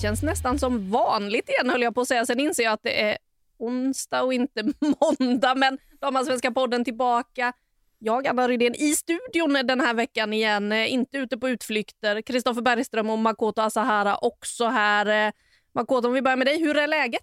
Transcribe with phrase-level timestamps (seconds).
[0.00, 2.26] känns nästan som vanligt igen höll jag på att säga.
[2.26, 3.18] Sen inser jag att det är
[3.58, 4.62] onsdag och inte
[5.00, 5.54] måndag.
[5.54, 7.52] Men Damallsvenska podden tillbaka.
[7.98, 10.72] Jag, Anna Rydén, i studion den här veckan igen.
[10.72, 12.22] Eh, inte ute på utflykter.
[12.22, 15.26] Kristoffer Bergström och Makoto Asahara också här.
[15.26, 15.32] Eh,
[15.74, 16.60] Makoto, om vi börjar med dig.
[16.60, 17.22] Hur är läget?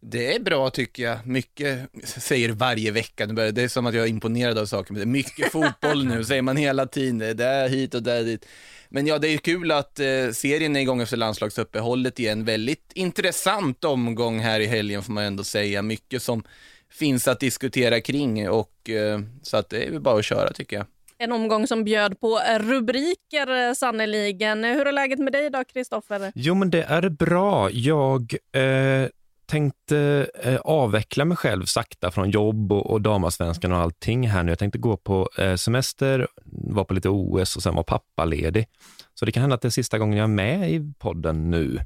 [0.00, 1.26] Det är bra tycker jag.
[1.26, 3.26] Mycket säger varje vecka.
[3.26, 4.92] Det är som att jag är imponerad av saker.
[4.92, 7.36] Men det är mycket fotboll nu, säger man hela tiden.
[7.36, 8.46] Det är hit och där dit.
[8.88, 12.44] Men ja, det är kul att eh, serien är igång efter landslagsuppehållet igen.
[12.44, 15.82] Väldigt intressant omgång här i helgen får man ändå säga.
[15.82, 16.42] Mycket som
[16.90, 20.76] finns att diskutera kring och eh, så att det är väl bara att köra tycker
[20.76, 20.86] jag.
[21.20, 24.64] En omgång som bjöd på rubriker sannoliken.
[24.64, 26.32] Hur är läget med dig idag, Kristoffer?
[26.34, 27.70] Jo, men det är bra.
[27.70, 29.08] Jag eh,
[29.48, 34.52] tänkte eh, avveckla mig själv sakta från jobb och, och damasvenskan och allting här nu.
[34.52, 38.66] Jag tänkte gå på eh, semester, vara på lite OS och sen vara pappaledig.
[39.14, 41.80] Så det kan hända att det är sista gången jag är med i podden nu.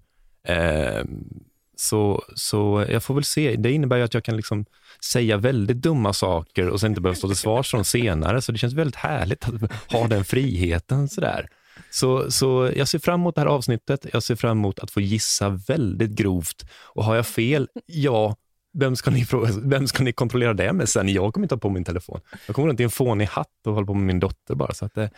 [0.48, 1.04] Eh,
[1.76, 3.56] så, så jag får väl se.
[3.56, 4.64] Det innebär ju att jag kan liksom
[5.04, 8.42] säga väldigt dumma saker och sen inte behöva stå till svars från senare.
[8.42, 11.48] Så det känns väldigt härligt att ha den friheten sådär.
[11.92, 14.06] Så, så jag ser fram emot det här avsnittet.
[14.12, 16.64] Jag ser fram emot att få gissa väldigt grovt.
[16.84, 18.36] Och har jag fel, ja,
[18.74, 19.26] vem ska, ni,
[19.62, 21.08] vem ska ni kontrollera det med sen?
[21.08, 22.20] Jag kommer inte ha på min telefon.
[22.46, 24.74] Jag kommer runt i en fånig hatt och håller på med min dotter bara.
[24.74, 25.08] Så, att, eh,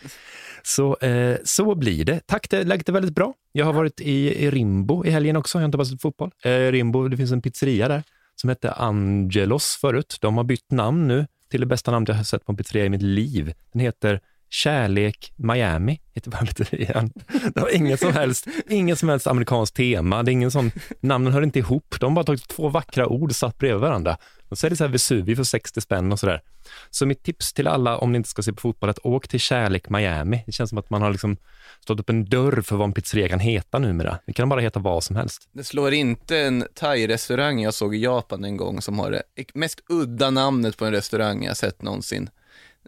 [0.62, 2.26] så, eh, så blir det.
[2.26, 3.34] Tack, det, läget är väldigt bra.
[3.52, 5.58] Jag har varit i, i Rimbo i helgen också.
[5.58, 6.30] Jag har inte bara sett fotboll.
[6.42, 8.02] Eh, Rimbo, det finns en pizzeria där
[8.36, 10.18] som hette Angelos förut.
[10.20, 12.84] De har bytt namn nu till det bästa namn jag har sett på en pizzeria
[12.84, 13.54] i mitt liv.
[13.72, 17.10] Den heter Kärlek Miami heter bandleterian.
[17.54, 20.22] Det har ingen som helst, ingen som helst amerikanskt tema.
[20.22, 21.94] Det är ingen sån, namnen hör inte ihop.
[22.00, 24.16] De har bara tagit två vackra ord och satt bredvid varandra.
[24.48, 26.42] Och så är det så här Vesuvio för 60 spänn och sådär.
[26.90, 29.28] Så mitt tips till alla om ni inte ska se på fotboll är att åk
[29.28, 30.42] till Kärlek Miami.
[30.46, 31.36] Det känns som att man har liksom
[31.80, 34.18] stått upp en dörr för vad en pizzeria kan heta numera.
[34.26, 35.48] Det kan bara heta vad som helst.
[35.52, 39.22] Det slår inte en thai-restaurang jag såg i Japan en gång som har det
[39.54, 42.30] mest udda namnet på en restaurang jag sett någonsin.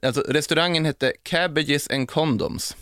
[0.02, 2.76] Alltså, restaurangen hette Cabbages and Condoms.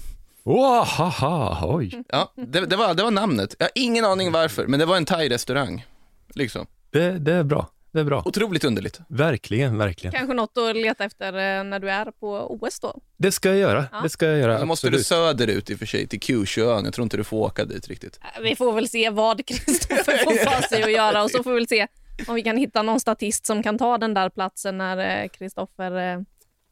[0.45, 2.03] Oh, haha, oj.
[2.09, 3.57] Ja, det, det, var, det var namnet.
[3.59, 5.87] Jag har ingen aning varför, men det var en thai-restaurang.
[6.35, 6.67] Liksom.
[6.91, 7.69] Det, det är bra.
[7.93, 8.23] Det är bra.
[8.25, 9.01] Otroligt underligt.
[9.09, 10.13] Verkligen, verkligen.
[10.13, 13.01] Kanske något att leta efter eh, när du är på OS då?
[13.17, 13.87] Det ska jag göra.
[13.93, 14.01] Ja.
[14.03, 14.59] Det ska jag göra.
[14.59, 16.85] Då måste du söderut i och för sig, till Kyusjöön.
[16.85, 18.21] Jag tror inte du får åka dit riktigt.
[18.37, 21.51] Äh, vi får väl se vad Kristoffer får för sig att göra och så får
[21.51, 21.87] vi väl se
[22.27, 26.21] om vi kan hitta någon statist som kan ta den där platsen när Kristoffer eh,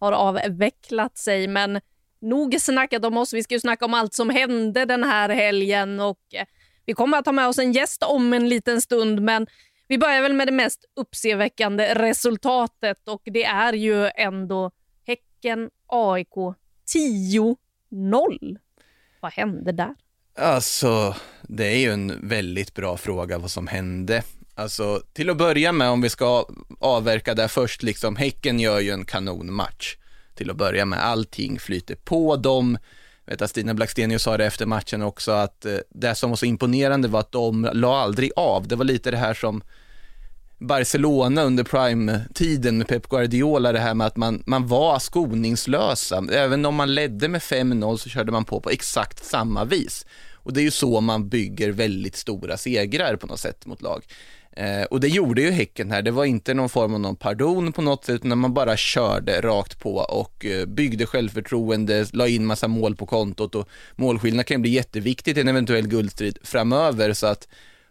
[0.02, 1.48] har avvecklat sig.
[1.48, 1.80] Men
[2.20, 3.32] nog snackat om oss.
[3.32, 6.46] Vi ska ju snacka om allt som hände den här helgen och eh,
[6.86, 9.22] vi kommer att ha med oss en gäst om en liten stund.
[9.22, 9.46] Men
[9.88, 14.70] vi börjar väl med det mest uppseendeväckande resultatet och det är ju ändå
[15.06, 16.34] Häcken-AIK
[16.94, 18.58] 10-0.
[19.20, 19.94] Vad hände där?
[20.38, 24.22] Alltså, det är ju en väldigt bra fråga vad som hände.
[24.54, 26.46] Alltså, till att börja med, om vi ska
[26.80, 29.96] avverka där först, liksom, Häcken gör ju en kanonmatch.
[30.34, 32.78] Till att börja med, allting flyter på dem.
[33.24, 36.36] Jag vet att Stina Blackstenius sa det efter matchen också, att eh, det som var
[36.36, 38.68] så imponerande var att de la aldrig av.
[38.68, 39.62] Det var lite det här som
[40.58, 46.24] Barcelona under prime-tiden med Pep Guardiola, det här med att man, man var skoningslösa.
[46.32, 50.06] Även om man ledde med 5-0 så körde man på på exakt samma vis.
[50.34, 54.04] Och det är ju så man bygger väldigt stora segrar på något sätt mot lag.
[54.56, 57.72] Eh, och det gjorde ju Häcken här, det var inte någon form av någon pardon
[57.72, 62.46] på något sätt, utan man bara körde rakt på och eh, byggde självförtroende, la in
[62.46, 67.12] massa mål på kontot och målskillnad kan ju bli jätteviktigt i en eventuell guldstrid framöver,
[67.12, 67.48] så att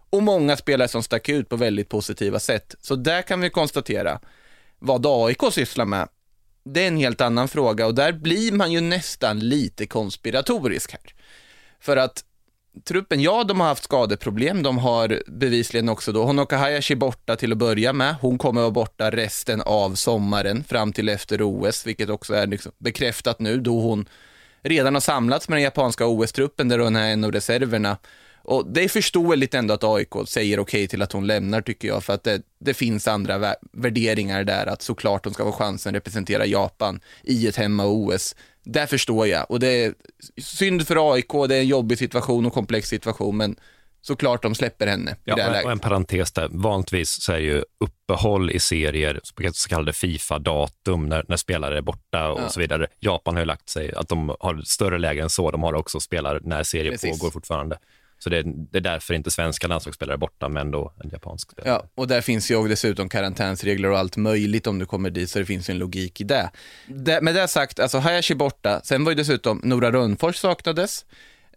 [0.10, 2.76] och många spelare som stack ut på väldigt positiva sätt.
[2.82, 4.20] Så där kan vi konstatera
[4.80, 6.08] vad AIK sysslar med.
[6.66, 11.02] Det är en helt annan fråga och där blir man ju nästan lite konspiratorisk här.
[11.80, 12.24] För att
[12.84, 17.52] truppen, ja de har haft skadeproblem, de har bevisligen också då, Honoka Hayashi borta till
[17.52, 22.10] att börja med, hon kommer vara borta resten av sommaren fram till efter OS, vilket
[22.10, 24.06] också är liksom bekräftat nu då hon
[24.64, 27.98] redan har samlats med den japanska OS-truppen där hon är en av reserverna.
[28.44, 31.88] Och det är förståeligt ändå att AIK säger okej okay till att hon lämnar tycker
[31.88, 35.90] jag, för att det, det finns andra värderingar där, att såklart hon ska få chansen
[35.90, 38.36] att representera Japan i ett hemma-OS.
[38.64, 39.94] Där förstår jag och det är
[40.42, 43.56] synd för AIK, det är en jobbig situation och komplex situation, men
[44.02, 45.66] såklart de släpper henne ja, i det här läget.
[45.66, 49.20] Och en parentes där, vanligtvis så är ju uppehåll i serier,
[49.54, 52.50] så kallade Fifa-datum, när, när spelare är borta och ja.
[52.50, 52.88] så vidare.
[53.00, 56.00] Japan har ju lagt sig att de har större läger än så, de har också
[56.00, 57.20] spelare när serier Precis.
[57.20, 57.78] pågår fortfarande.
[58.24, 61.74] Så det, det, är därför inte svenska landslagsspelare är borta, men då en japansk spelare.
[61.74, 65.40] Ja, och där finns ju dessutom karantänsregler och allt möjligt om du kommer dit, så
[65.40, 66.52] det finns ju en logik i det.
[66.88, 71.06] det med det sagt, alltså Hayashi borta, sen var ju dessutom Nora Rönnfors saknades.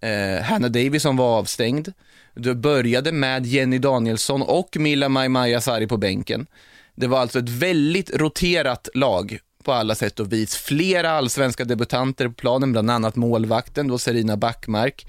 [0.01, 1.93] Eh, Hanna Davison var avstängd.
[2.35, 6.47] Det började med Jenny Danielsson och Milla Maimaya Sari på bänken.
[6.95, 10.57] Det var alltså ett väldigt roterat lag på alla sätt och vis.
[10.57, 15.07] Flera allsvenska debutanter på planen, bland annat målvakten då Serina Backmark.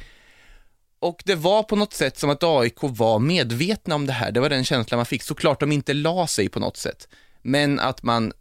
[1.06, 4.32] Och det var på något sätt som att AIK var medvetna om det här.
[4.32, 5.24] Det var den känslan man fick.
[5.24, 7.08] Såklart de inte la sig på något sätt.
[7.42, 8.34] Men att man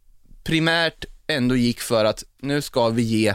[0.45, 3.35] primärt ändå gick för att nu ska vi ge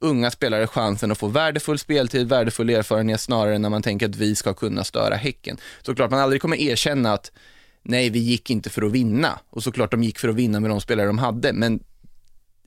[0.00, 4.16] unga spelare chansen att få värdefull speltid, värdefull erfarenhet snarare än när man tänker att
[4.16, 5.58] vi ska kunna störa Häcken.
[5.82, 7.32] Såklart man aldrig kommer erkänna att
[7.82, 10.70] nej, vi gick inte för att vinna och såklart de gick för att vinna med
[10.70, 11.80] de spelare de hade, men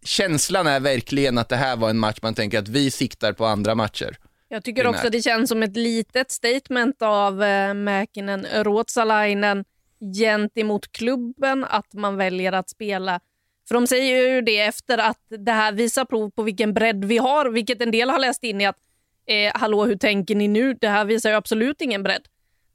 [0.03, 3.45] känslan är verkligen att det här var en match man tänker att vi siktar på
[3.45, 4.17] andra matcher.
[4.51, 9.65] Jag tycker också det känns som ett litet statement av eh, Mäkinen Ruotsalainen
[10.15, 13.19] gentemot klubben att man väljer att spela.
[13.67, 17.17] För de säger ju det efter att det här visar prov på vilken bredd vi
[17.17, 18.77] har, vilket en del har läst in i att
[19.25, 20.73] eh, hallå hur tänker ni nu?
[20.73, 22.21] Det här visar ju absolut ingen bredd.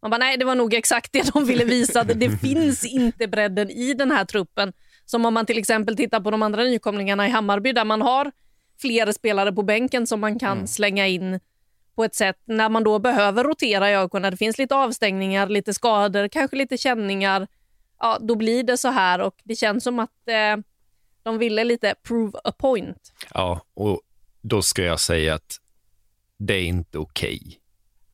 [0.03, 2.05] Man bara, nej det var nog exakt det de ville visa.
[2.05, 4.73] Det finns inte bredden i den här truppen.
[5.05, 8.33] Som om man till exempel tittar på de andra nykomlingarna i Hammarby där man har
[8.81, 10.67] fler spelare på bänken som man kan mm.
[10.67, 11.41] slänga in
[11.95, 14.31] på ett sätt när man då behöver rotera i ögonen.
[14.31, 17.47] Det finns lite avstängningar, lite skador, kanske lite känningar.
[17.99, 20.57] Ja, då blir det så här och det känns som att eh,
[21.23, 23.13] de ville lite prove a point.
[23.35, 24.01] Ja, och
[24.41, 25.61] då ska jag säga att
[26.39, 27.41] det är inte okej.
[27.43, 27.59] Okay.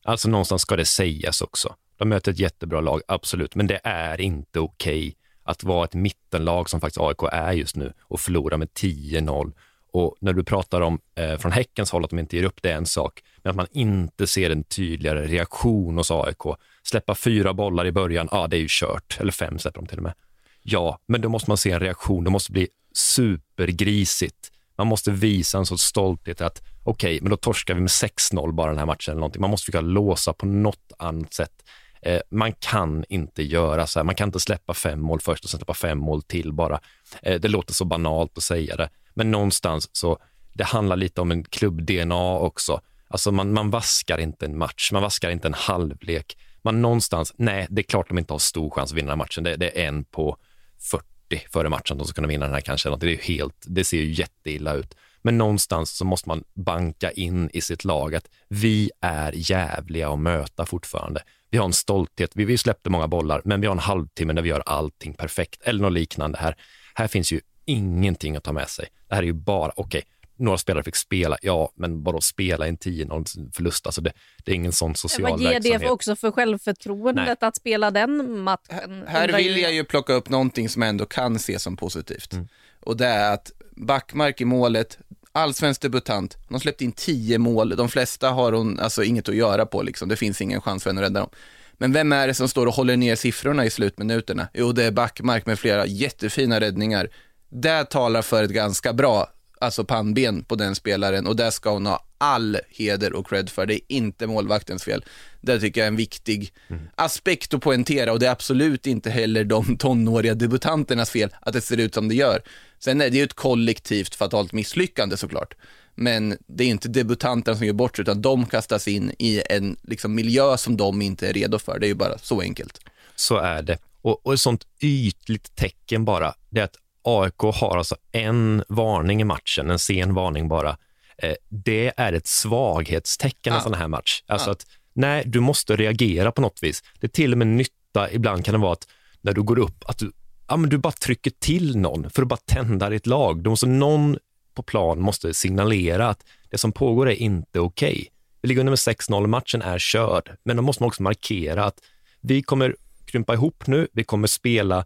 [0.03, 1.75] Alltså någonstans ska det sägas också.
[1.97, 5.93] De möter ett jättebra lag, absolut, men det är inte okej okay att vara ett
[5.93, 9.53] mittenlag som faktiskt AIK är just nu och förlora med 10-0.
[9.91, 12.71] Och när du pratar om eh, från Häckens håll att de inte ger upp, det
[12.71, 13.23] är en sak.
[13.37, 16.57] Men att man inte ser en tydligare reaktion hos AIK.
[16.83, 19.17] Släppa fyra bollar i början, ja det är ju kört.
[19.19, 20.13] Eller fem släpper de till och med.
[20.61, 22.23] Ja, men då måste man se en reaktion.
[22.23, 24.51] Det måste bli supergrisigt.
[24.77, 28.51] Man måste visa en sorts stolthet att okej, okay, men då torskar vi med 6-0
[28.51, 29.41] bara den här matchen eller någonting.
[29.41, 31.63] Man måste försöka låsa på något annat sätt.
[32.01, 34.03] Eh, man kan inte göra så här.
[34.03, 36.79] Man kan inte släppa fem mål först och sen släppa fem mål till bara.
[37.21, 40.17] Eh, det låter så banalt att säga det, men någonstans så
[40.53, 42.81] det handlar lite om en klubb-DNA också.
[43.07, 46.37] Alltså man, man vaskar inte en match, man vaskar inte en halvlek.
[46.61, 49.25] Man någonstans, nej, det är klart de inte har stor chans att vinna den här
[49.25, 49.43] matchen.
[49.43, 50.37] Det, det är en på
[50.79, 51.05] 40
[51.49, 52.95] före matchen de ska kunna vinna den här kanske.
[52.95, 54.95] Det, är helt, det ser ju jätteilla ut.
[55.21, 60.19] Men någonstans så måste man banka in i sitt lag att vi är jävliga att
[60.19, 61.23] möta fortfarande.
[61.49, 62.31] Vi har en stolthet.
[62.35, 65.61] Vi, vi släppte många bollar, men vi har en halvtimme där vi gör allting perfekt
[65.61, 66.55] eller något liknande här.
[66.93, 68.87] Här finns ju ingenting att ta med sig.
[69.07, 70.01] Det här är ju bara, okej, okay,
[70.41, 74.13] några spelare fick spela, ja, men bara spela en 10-0 förlust, alltså det,
[74.43, 77.47] det, är ingen sån social Vad ger det för också för självförtroendet Nej.
[77.47, 79.03] att spela den matchen?
[79.07, 82.33] Här, vill jag ju plocka upp någonting som jag ändå kan se som positivt.
[82.33, 82.47] Mm.
[82.79, 84.97] Och det är att Backmark i målet,
[85.31, 89.35] allsvensk debutant, hon har släppt in 10 mål, de flesta har hon alltså inget att
[89.35, 91.29] göra på liksom, det finns ingen chans för henne att rädda dem.
[91.73, 94.47] Men vem är det som står och håller ner siffrorna i slutminuterna?
[94.53, 97.09] Jo, det är Backmark med flera jättefina räddningar.
[97.51, 99.27] Det talar för ett ganska bra
[99.61, 103.65] alltså pannben på den spelaren och där ska hon ha all heder och cred för.
[103.65, 105.05] Det är inte målvaktens fel.
[105.41, 106.81] Det tycker jag är en viktig mm.
[106.95, 111.61] aspekt att poängtera och det är absolut inte heller de tonåriga debutanternas fel att det
[111.61, 112.41] ser ut som det gör.
[112.79, 115.53] Sen är det ju ett kollektivt fatalt misslyckande såklart.
[115.95, 119.77] Men det är inte debutanterna som gör bort sig, utan de kastas in i en
[119.81, 121.79] liksom, miljö som de inte är redo för.
[121.79, 122.79] Det är ju bara så enkelt.
[123.15, 123.77] Så är det.
[124.01, 129.21] Och, och ett sånt ytligt tecken bara, det är att AIK har alltså en varning
[129.21, 130.77] i matchen, en sen varning bara.
[131.17, 133.57] Eh, det är ett svaghetstecken ja.
[133.57, 134.23] en sån här match.
[134.27, 134.51] Alltså ja.
[134.51, 136.83] att nej, du måste reagera på något vis.
[136.99, 138.87] Det är till och med nytta, ibland kan det vara att
[139.21, 140.11] när du går upp, att du,
[140.47, 143.43] ja, men du bara trycker till någon för att bara tända ditt lag.
[143.43, 144.17] Du måste, någon
[144.53, 147.91] på plan måste signalera att det som pågår är inte okej.
[147.91, 148.05] Okay.
[148.41, 151.79] Vi ligger under med 6-0, matchen är körd, men då måste man också markera att
[152.21, 154.85] vi kommer krympa ihop nu, vi kommer spela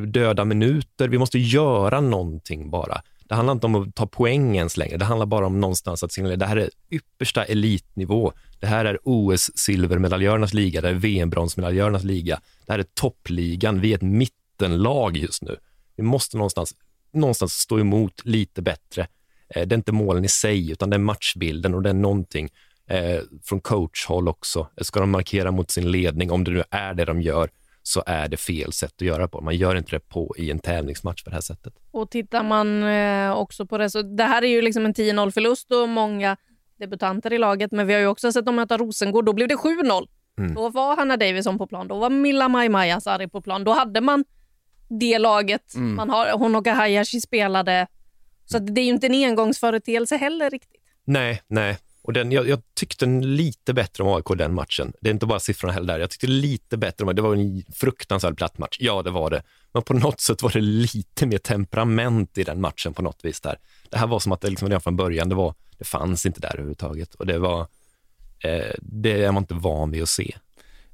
[0.00, 1.08] döda minuter.
[1.08, 3.02] Vi måste göra någonting bara.
[3.32, 4.96] Det handlar inte om att ta poäng ens längre.
[4.96, 6.36] Det handlar bara om någonstans att signalera.
[6.36, 8.32] Det här är yppersta elitnivå.
[8.60, 10.80] Det här är OS-silvermedaljörernas liga.
[10.80, 12.40] Det är VM-bronsmedaljörernas liga.
[12.66, 13.80] Det här är toppligan.
[13.80, 15.56] Vi är ett mittenlag just nu.
[15.96, 16.74] Vi måste någonstans,
[17.12, 19.06] någonstans stå emot lite bättre.
[19.54, 22.48] Eh, det är inte målen i sig, utan det är matchbilden och det är någonting
[22.86, 24.68] eh, från coachhåll också.
[24.80, 27.50] Ska de markera mot sin ledning, om det nu är det de gör,
[27.82, 29.40] så är det fel sätt att göra på.
[29.40, 31.74] Man gör inte det på i en tävlingsmatch på det här sättet.
[31.90, 35.30] Och tittar man eh, också på det, så det här är ju liksom en 10-0
[35.30, 36.36] förlust och många
[36.76, 39.24] debutanter i laget, men vi har ju också sett dem möta Rosengård.
[39.24, 40.08] Då blev det 7-0.
[40.38, 40.54] Mm.
[40.54, 43.64] Då var Hanna Davison på plan, då var Milla Maimaya Sari på plan.
[43.64, 44.24] Då hade man
[44.88, 45.74] det laget.
[45.74, 45.94] Mm.
[45.94, 47.86] Man har, hon och Hayashi spelade.
[48.44, 50.82] Så det är ju inte en engångsföreteelse heller riktigt.
[51.04, 51.78] Nej, nej.
[52.02, 54.92] Och den, jag, jag tyckte lite bättre om AIK den matchen.
[55.00, 56.00] Det är inte bara siffrorna heller där.
[56.00, 57.22] Jag tyckte lite bättre om det.
[57.22, 58.76] var en fruktansvärd platt match.
[58.80, 59.42] Ja, det var det.
[59.72, 63.40] Men på något sätt var det lite mer temperament i den matchen på något vis
[63.40, 63.58] där.
[63.90, 66.40] Det här var som att det liksom redan från början, det, var, det fanns inte
[66.40, 67.14] där överhuvudtaget.
[67.14, 67.60] Och det var,
[68.38, 70.36] eh, det är man inte van vid att se.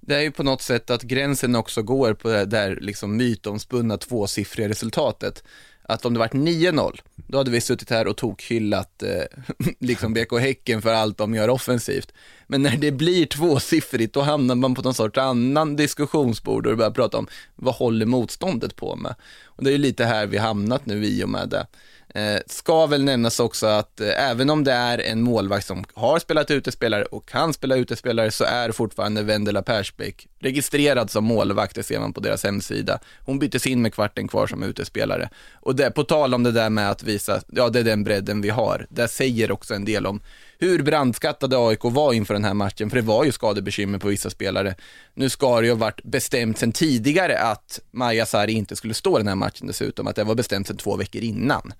[0.00, 3.96] Det är ju på något sätt att gränsen också går på det där liksom mytomspunna
[3.96, 5.44] tvåsiffriga resultatet
[5.88, 9.22] att om det varit 9-0, då hade vi suttit här och tokhyllat eh,
[9.78, 12.12] liksom BK Häcken för allt de gör offensivt.
[12.46, 16.90] Men när det blir tvåsiffrigt, då hamnar man på någon sorts annan diskussionsbord och börjar
[16.90, 17.26] prata om
[17.56, 19.14] vad håller motståndet på med?
[19.44, 21.66] Och det är ju lite här vi hamnat nu i och med det.
[22.14, 26.18] Eh, ska väl nämnas också att eh, även om det är en målvakt som har
[26.18, 31.82] spelat utespelare och kan spela utespelare så är fortfarande Vendela Persbäck registrerad som målvakt, det
[31.82, 32.98] ser man på deras hemsida.
[33.24, 35.28] Hon byttes in med kvarten kvar som utespelare.
[35.52, 38.40] Och det, på tal om det där med att visa, ja det är den bredden
[38.40, 40.20] vi har, det säger också en del om
[40.58, 44.30] hur brandskattade AIK var inför den här matchen, för det var ju skadebekymmer på vissa
[44.30, 44.74] spelare.
[45.14, 49.18] Nu ska det ju ha varit bestämt sedan tidigare att Maja Sari inte skulle stå
[49.18, 51.72] den här matchen dessutom, att det var bestämt sedan två veckor innan.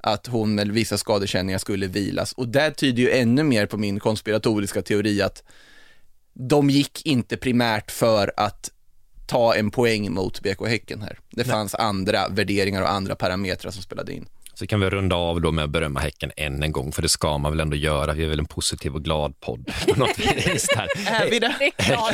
[0.00, 4.00] Att hon med vissa skadekänningar skulle vilas och det tyder ju ännu mer på min
[4.00, 5.42] konspiratoriska teori att
[6.34, 8.70] de gick inte primärt för att
[9.26, 11.18] ta en poäng mot BK Häcken här.
[11.30, 11.86] Det fanns Nej.
[11.86, 14.26] andra värderingar och andra parametrar som spelade in.
[14.54, 17.08] Så kan vi runda av då med att berömma Häcken än en gång, för det
[17.08, 18.12] ska man väl ändå göra.
[18.12, 20.68] Vi är väl en positiv och glad podd på något vis.
[21.06, 21.54] är vi det?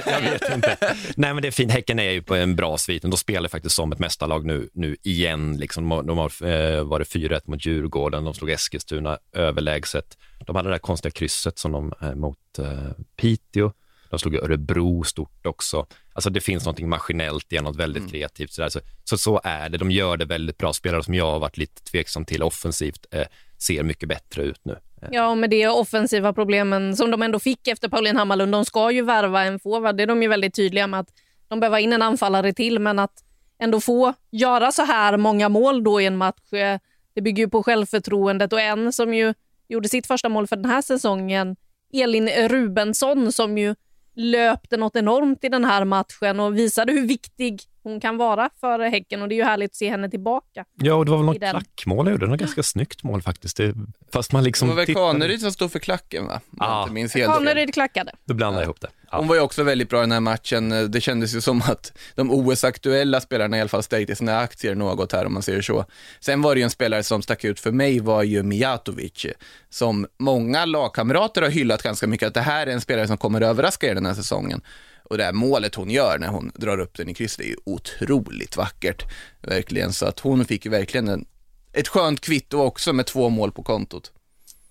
[0.07, 0.77] jag vet inte.
[1.17, 1.73] Nej, men det är fint.
[1.73, 3.03] Häcken är ju på en bra svit.
[3.03, 5.57] De spelar faktiskt som ett mästarlag nu, nu igen.
[5.57, 10.19] Liksom, de har eh, varit 4-1 mot Djurgården, de slog Eskilstuna överlägset.
[10.47, 13.73] De hade det där konstiga krysset som de eh, mot eh, Piteå.
[14.11, 15.87] De slog Örebro stort också.
[16.13, 18.11] Alltså det finns något maskinellt i något väldigt mm.
[18.11, 18.53] kreativt.
[18.53, 19.79] Så, så, så, så, är det.
[19.79, 20.73] De gör det väldigt bra.
[20.73, 23.27] Spelare som jag har varit lite tveksam till offensivt eh,
[23.59, 24.77] ser mycket bättre ut nu.
[25.03, 25.09] Eh.
[25.13, 28.53] Ja, och med det offensiva problemen som de ändå fick efter Pauline Hammarlund.
[28.53, 29.97] De ska ju värva en forward.
[29.97, 31.09] Det är de ju väldigt tydliga med att
[31.49, 33.25] de behöver in en anfallare till, men att
[33.59, 36.79] ändå få göra så här många mål då i en match, eh,
[37.15, 39.35] det bygger ju på självförtroendet och en som ju
[39.69, 41.57] gjorde sitt första mål för den här säsongen,
[41.93, 43.75] Elin Rubensson som ju
[44.21, 48.79] löpte något enormt i den här matchen och visade hur viktig hon kan vara för
[48.79, 50.65] Häcken och det är ju härligt att se henne tillbaka.
[50.75, 53.57] Ja, och det var väl något klackmål jag gjorde, något ganska snyggt mål faktiskt.
[53.57, 53.75] Det,
[54.13, 56.41] fast man liksom det var väl Kaneryd som stod för klacken va?
[56.59, 58.13] Ja, Kaneryd klackade.
[58.25, 58.65] Du blandade ja.
[58.65, 58.89] ihop det.
[59.11, 59.19] Ja.
[59.19, 60.91] Hon var ju också väldigt bra i den här matchen.
[60.91, 65.13] Det kändes ju som att de OS-aktuella spelarna i alla fall stärkte sina aktier något
[65.13, 65.85] här om man säger så.
[66.21, 69.27] Sen var det ju en spelare som stack ut för mig var ju Mijatovic,
[69.71, 73.41] som många lagkamrater har hyllat ganska mycket, att det här är en spelare som kommer
[73.41, 74.63] överraska er den här säsongen.
[75.11, 77.49] Och det här målet hon gör när hon drar upp den i kryss, det är
[77.49, 79.05] ju otroligt vackert.
[79.43, 81.25] Verkligen, så att hon fick ju verkligen en,
[81.73, 84.13] ett skönt kvitto också med två mål på kontot.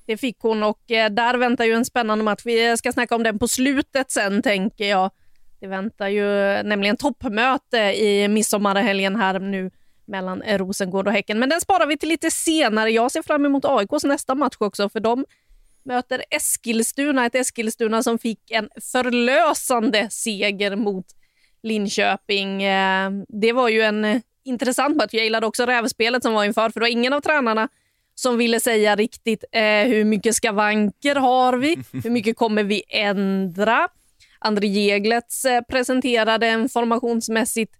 [0.05, 2.41] Det fick hon och eh, där väntar ju en spännande match.
[2.46, 5.12] Vi eh, ska snacka om den på slutet sen tänker jag.
[5.60, 6.24] Det väntar ju
[6.63, 9.72] nämligen toppmöte i midsommarhelgen här nu
[10.05, 11.39] mellan Rosengård och Häcken.
[11.39, 12.89] Men den sparar vi till lite senare.
[12.89, 15.25] Jag ser fram emot AIKs nästa match också för de
[15.86, 17.25] möter Eskilstuna.
[17.25, 21.05] Ett Eskilstuna som fick en förlösande seger mot
[21.63, 22.63] Linköping.
[22.63, 25.09] Eh, det var ju en intressant match.
[25.12, 27.69] Jag gillade också rävspelet som var inför, för det var ingen av tränarna
[28.15, 31.77] som ville säga riktigt eh, hur mycket skavanker har vi?
[32.03, 33.88] Hur mycket kommer vi ändra?
[34.39, 37.75] André Jeglets eh, presenterade en formationsmässigt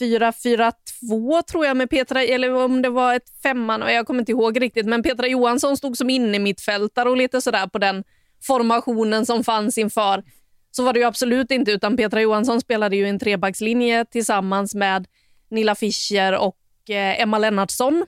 [0.00, 4.60] 4-4-2 tror jag med Petra, eller om det var ett femman, jag kommer inte ihåg
[4.60, 8.04] riktigt, men Petra Johansson stod som inne mittfältare och lite sådär på den
[8.46, 10.22] formationen som fanns inför.
[10.70, 15.06] Så var det ju absolut inte, utan Petra Johansson spelade ju en trebackslinje tillsammans med
[15.50, 16.56] Nilla Fischer och
[16.90, 18.06] eh, Emma Lennartsson.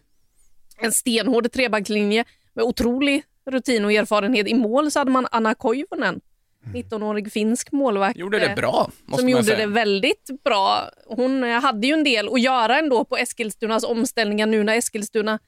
[0.79, 4.49] En stenhård trebackslinje med otrolig rutin och erfarenhet.
[4.49, 6.21] I mål så hade man Anna Koivunen
[6.65, 8.17] 19-årig finsk målvakt.
[8.19, 9.59] Gjorde det bra, Som gjorde säga.
[9.59, 10.91] det väldigt bra.
[11.07, 15.39] Hon hade ju en del att göra ändå på Eskilstunas omställningar nu när Eskilstuna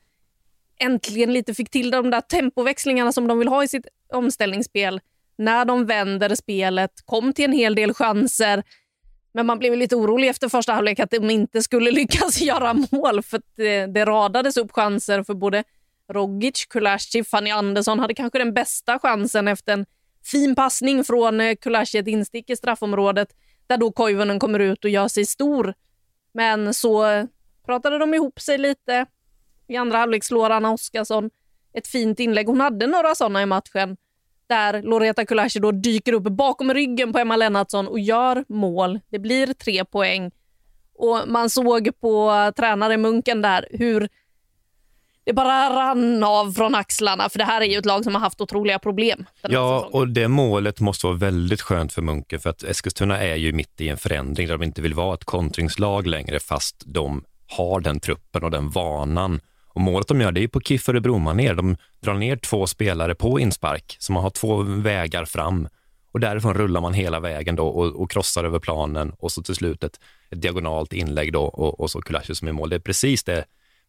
[0.81, 5.01] äntligen lite fick till de där tempoväxlingarna som de vill ha i sitt omställningsspel.
[5.39, 8.63] När de vänder spelet, kom till en hel del chanser.
[9.35, 13.23] Men man blev lite orolig efter första halvlek att de inte skulle lyckas göra mål
[13.23, 15.65] för det, det radades upp chanser för både
[16.13, 19.87] Rogic, Kulaschi, Fanny Andersson hade kanske den bästa chansen efter en
[20.25, 23.29] Fin passning från eh, Kulashi, ett instick i straffområdet
[23.67, 25.75] där då Koivunen kommer ut och gör sig stor.
[26.35, 27.25] Men så eh,
[27.67, 29.07] pratade de ihop sig lite.
[29.69, 31.31] I andra halvlek slår Anna Oskarsson
[31.73, 32.47] ett fint inlägg.
[32.47, 33.97] Hon hade några sådana i matchen
[34.47, 39.01] där Loreta Kulashi då dyker upp bakom ryggen på Emma Lennartsson och gör mål.
[39.09, 40.31] Det blir tre poäng.
[40.95, 44.09] Och Man såg på tränare Munken där hur
[45.25, 47.29] det bara rann av från axlarna.
[47.29, 49.27] För det här är ju ett lag som har haft otroliga problem.
[49.43, 50.01] ja, säsongen.
[50.01, 53.81] och det målet måste vara väldigt skönt för Munke för att Eskilstuna är ju mitt
[53.81, 58.01] i en förändring där de inte vill vara ett kontringslag längre fast de har den
[58.01, 59.41] truppen och den vanan.
[59.75, 61.55] Och målet de gör det är på KIF Örebro ner.
[61.55, 65.69] De drar ner två spelare på inspark, så man har två vägar fram.
[66.13, 69.55] Och därifrån rullar man hela vägen då och, och krossar över planen och så till
[69.55, 70.01] slut ett,
[70.31, 72.71] ett diagonalt inlägg då och, och så Kulashi som är mål.
[72.71, 73.45] Det är precis det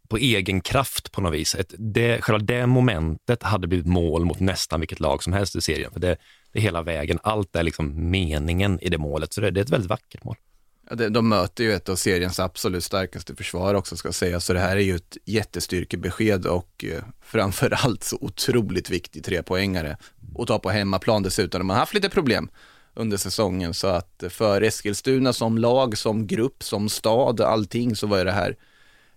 [0.10, 1.56] på egen kraft på något vis.
[1.56, 5.62] Ett, det, själva det momentet hade blivit mål mot nästan vilket lag som helst i
[5.62, 5.92] serien.
[5.92, 6.18] För det,
[6.52, 7.20] det är hela vägen.
[7.24, 9.34] Allt är liksom meningen i det målet.
[9.34, 10.36] Så det, det är ett väldigt vackert mål.
[10.90, 14.54] Ja, det, de möter ju ett av seriens absolut starkaste försvar också ska sägas, så
[14.54, 19.98] det här är ju ett jättestyrkebesked och eh, framförallt så otroligt viktig trepoängare
[20.40, 21.60] att ta på hemmaplan dessutom.
[21.60, 22.50] De har haft lite problem
[22.94, 28.08] under säsongen så att eh, för Eskilstuna som lag, som grupp, som stad, allting så
[28.08, 28.56] var ju det här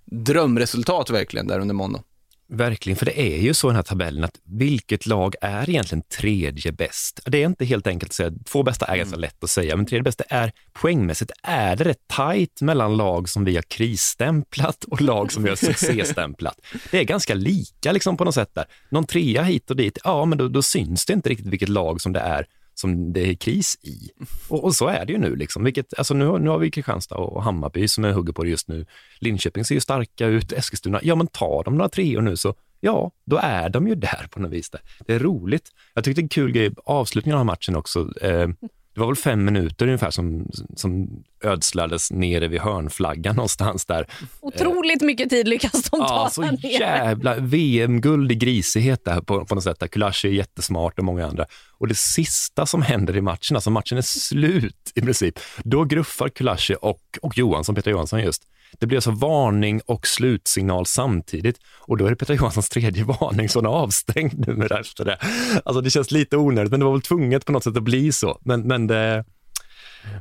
[0.06, 2.02] drömresultat verkligen där under måndag.
[2.48, 6.02] Verkligen, för det är ju så i den här tabellen att vilket lag är egentligen
[6.02, 7.20] tredje bäst?
[7.26, 9.20] Det är inte helt enkelt att säga, två bästa är ganska mm.
[9.20, 13.44] lätt att säga, men tredje bästa är poängmässigt är det rätt tajt mellan lag som
[13.44, 16.60] vi har krisstämplat och lag som vi har succéstämplat.
[16.90, 18.64] Det är ganska lika liksom på något sätt där.
[18.88, 22.00] Någon trea hit och dit, ja men då, då syns det inte riktigt vilket lag
[22.00, 22.46] som det är
[22.78, 24.10] som det är kris i.
[24.48, 25.36] Och, och, så är det ju nu.
[25.36, 25.64] Liksom.
[25.64, 28.68] Vilket, alltså nu, nu har vi Kristianstad och Hammarby som är hugger på det just
[28.68, 28.86] nu.
[29.18, 33.10] Linköping ser ju starka ut, Eskilstuna, ja men tar de några treor nu så ja,
[33.24, 34.70] då är de ju där på något vis.
[34.70, 34.80] Där.
[35.06, 35.70] Det är roligt.
[35.94, 38.48] Jag tyckte en kul grej, avslutningen av matchen också, eh,
[38.96, 41.08] det var väl fem minuter ungefär som, som
[41.44, 44.06] ödslades nere vid hörnflaggan någonstans där.
[44.40, 46.68] Otroligt mycket tid lyckas de ta ja, så nere.
[46.68, 49.80] jävla VM-guld i grisighet där på, på något sätt.
[49.80, 51.46] Där Kulashi är jättesmart och många andra.
[51.78, 56.28] Och det sista som händer i matchen, alltså matchen är slut i princip, då gruffar
[56.28, 58.42] Kulashi och, och Johansson, Peter Johansson just,
[58.78, 63.48] det blir alltså varning och slutsignal samtidigt och då är det Petra Johanssons tredje varning
[63.48, 65.18] så hon är avstängd nu efter det.
[65.64, 68.12] Alltså det känns lite onödigt, men det var väl tvunget på något sätt att bli
[68.12, 68.38] så.
[68.44, 69.24] Men, men det,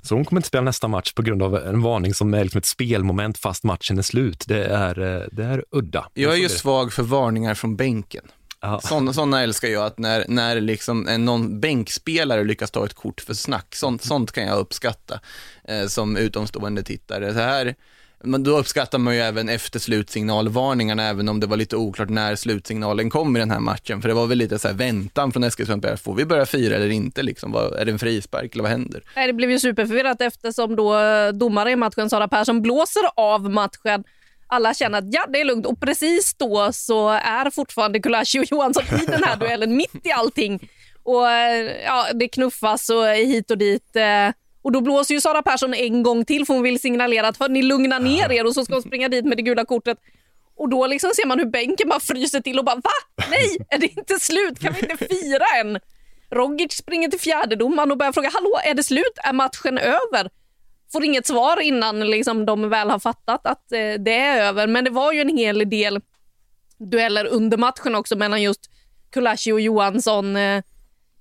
[0.04, 2.60] så hon kommer inte spela nästa match på grund av en varning som är liksom
[2.60, 4.44] ett spelmoment fast matchen är slut.
[4.48, 4.96] Det är,
[5.32, 6.08] det är udda.
[6.14, 8.26] Jag är ju svag för varningar från bänken.
[8.82, 13.22] Sådana, sådana älskar jag, att när, när liksom en, någon bänkspelare lyckas ta ett kort
[13.22, 15.20] för snack, sånt, sånt kan jag uppskatta
[15.64, 17.34] eh, som utomstående tittare.
[17.34, 17.76] Så här,
[18.26, 22.36] men då uppskattar man ju även efter slutsignalvarningarna, även om det var lite oklart när
[22.36, 24.02] slutsignalen kom i den här matchen.
[24.02, 27.24] För det var väl lite så väntan från Eskilstuna, får vi börja fira eller inte?
[27.24, 27.52] Liksom?
[27.52, 29.04] Vad, är det en frispark eller vad händer?
[29.16, 33.50] Nej, det blev ju superförvirrat eftersom då eh, domare i matchen, Sara Persson, blåser av
[33.50, 34.04] matchen.
[34.48, 38.52] Alla känner att ja, det är lugnt och precis då så är fortfarande Kulashi och
[38.52, 40.70] Johansson i den här duellen, mitt i allting.
[41.04, 43.96] Och eh, ja, det knuffas och hit och dit.
[43.96, 44.30] Eh,
[44.66, 47.62] och då blåser ju Sara Persson en gång till för hon vill signalera att ni
[47.62, 49.98] lugnar ner er och så ska hon springa dit med det gula kortet.
[50.56, 52.92] Och då liksom ser man hur bänken bara fryser till och bara va?
[53.30, 54.60] Nej, är det inte slut?
[54.60, 55.80] Kan vi inte fira än?
[56.32, 59.18] Rogic springer till fjärdedomaren och börjar fråga hallå, är det slut?
[59.24, 60.30] Är matchen över?
[60.92, 64.68] Får inget svar innan liksom, de väl har fattat att eh, det är över.
[64.68, 66.02] Men det var ju en hel del
[66.78, 68.70] dueller under matchen också mellan just
[69.10, 70.36] Kulashi och Johansson.
[70.36, 70.64] Eh,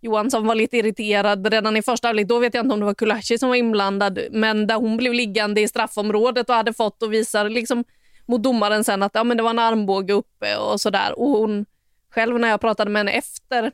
[0.05, 2.29] Johansson var lite irriterad redan i första halvlek.
[2.29, 5.13] Då vet jag inte om det var Kulashi som var inblandad, men där hon blev
[5.13, 7.85] liggande i straffområdet och hade fått och visar liksom
[8.27, 11.19] mot domaren sen att ja, men det var en armbåge uppe och sådär.
[11.19, 11.67] Och hon
[12.11, 13.73] själv när jag pratade med henne efter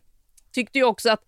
[0.52, 1.20] tyckte ju också att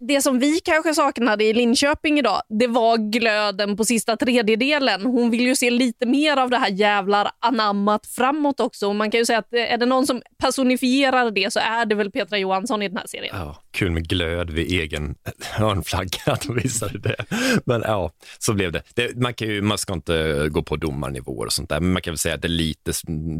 [0.00, 5.02] det som vi kanske saknade i Linköping idag, det var glöden på sista tredjedelen.
[5.02, 8.88] Hon vill ju se lite mer av det här jävlar anammat framåt också.
[8.88, 11.86] Och man kan ju säga att eh, är det någon som personifierar det så är
[11.86, 13.36] det väl Petra Johansson i den här serien.
[13.38, 15.14] Ja, kul med glöd vid egen
[15.52, 17.16] hörnflagga att de visade det.
[17.64, 18.82] Men ja, så blev det.
[18.94, 22.02] det man, kan ju, man ska inte gå på domarnivåer och sånt där, men man
[22.02, 22.92] kan väl säga att det är lite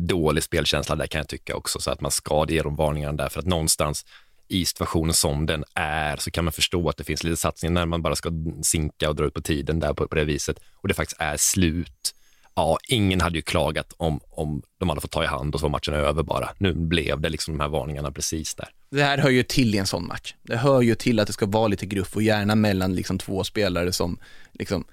[0.09, 3.29] dålig spelkänsla där kan jag tycka också, så att man ska ge dem varningarna där
[3.29, 4.05] för att någonstans
[4.51, 7.87] i situationen som den är så kan man förstå att det finns lite satsningar när
[7.87, 8.31] man bara ska
[8.63, 11.37] sinka och dra ut på tiden där på, på det viset och det faktiskt är
[11.37, 12.15] slut.
[12.55, 15.67] Ja, ingen hade ju klagat om, om de hade fått ta i hand och så
[15.67, 16.49] var matchen över bara.
[16.59, 18.69] Nu blev det liksom de här varningarna precis där.
[18.91, 20.35] Det här hör ju till i en sån match.
[20.43, 23.45] Det hör ju till att det ska vara lite gruff och gärna mellan liksom två
[23.45, 24.19] spelare som
[24.53, 24.85] liksom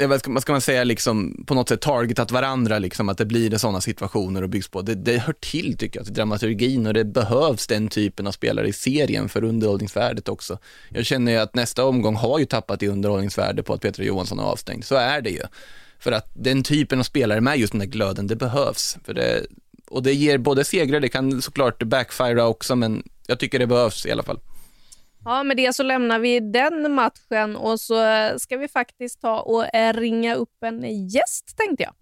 [0.00, 3.58] Eh, vad ska, man säga, liksom, på något sätt targetat varandra, liksom, att det blir
[3.58, 4.82] sådana situationer och byggs på.
[4.82, 8.68] Det, det hör till, tycker jag, till dramaturgin och det behövs den typen av spelare
[8.68, 10.58] i serien för underhållningsvärdet också.
[10.88, 14.38] Jag känner ju att nästa omgång har ju tappat i underhållningsvärde på att Peter Johansson
[14.38, 15.42] är avstängd, så är det ju.
[15.98, 18.98] För att den typen av spelare med just den där glöden, det behövs.
[19.04, 19.46] För det,
[19.88, 24.06] och det ger både segrar, det kan såklart backfira också, men jag tycker det behövs
[24.06, 24.40] i alla fall.
[25.28, 29.40] Ja, med det så lämnar vi den matchen och så eh, ska vi faktiskt ta
[29.40, 31.92] och eh, ringa upp en gäst tänkte jag.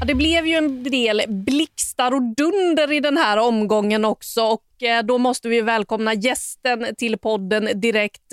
[0.00, 4.82] Ja, det blev ju en del blixtar och dunder i den här omgången också och
[4.82, 8.32] eh, då måste vi välkomna gästen till podden direkt.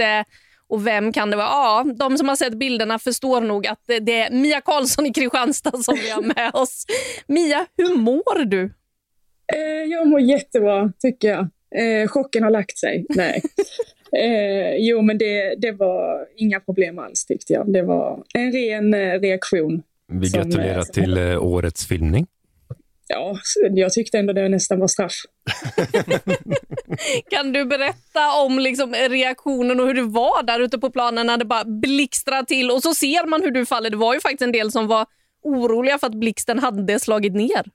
[0.70, 1.48] Och vem kan det vara?
[1.48, 5.78] Ja, de som har sett bilderna förstår nog att det är Mia Karlsson i Kristianstad
[5.78, 6.86] som vi har med oss.
[7.28, 8.74] Mia, hur mår du?
[9.54, 11.48] Eh, jag mår jättebra, tycker jag.
[11.76, 13.06] Eh, chocken har lagt sig.
[13.10, 13.42] Nej.
[14.12, 17.74] Eh, jo, men det, det var inga problem alls tyckte jag.
[17.74, 19.84] Det var en ren eh, reaktion.
[20.12, 22.28] Vi gratulerar som, till eh, årets filmning.
[23.08, 23.38] Ja,
[23.72, 25.14] jag tyckte ändå det nästan var straff.
[27.30, 31.38] kan du berätta om liksom reaktionen och hur det var där ute på planen när
[31.38, 33.90] det bara blixtrar till och så ser man hur du faller.
[33.90, 35.06] Det var ju faktiskt en del som var
[35.44, 37.66] oroliga för att blixten hade slagit ner.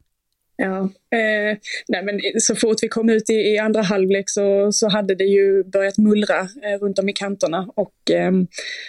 [0.64, 0.78] Ja,
[1.18, 5.14] eh, nej men så fort vi kom ut i, i, andra halvlek så, så hade
[5.14, 8.32] det ju börjat mullra eh, runt om i kanterna och eh,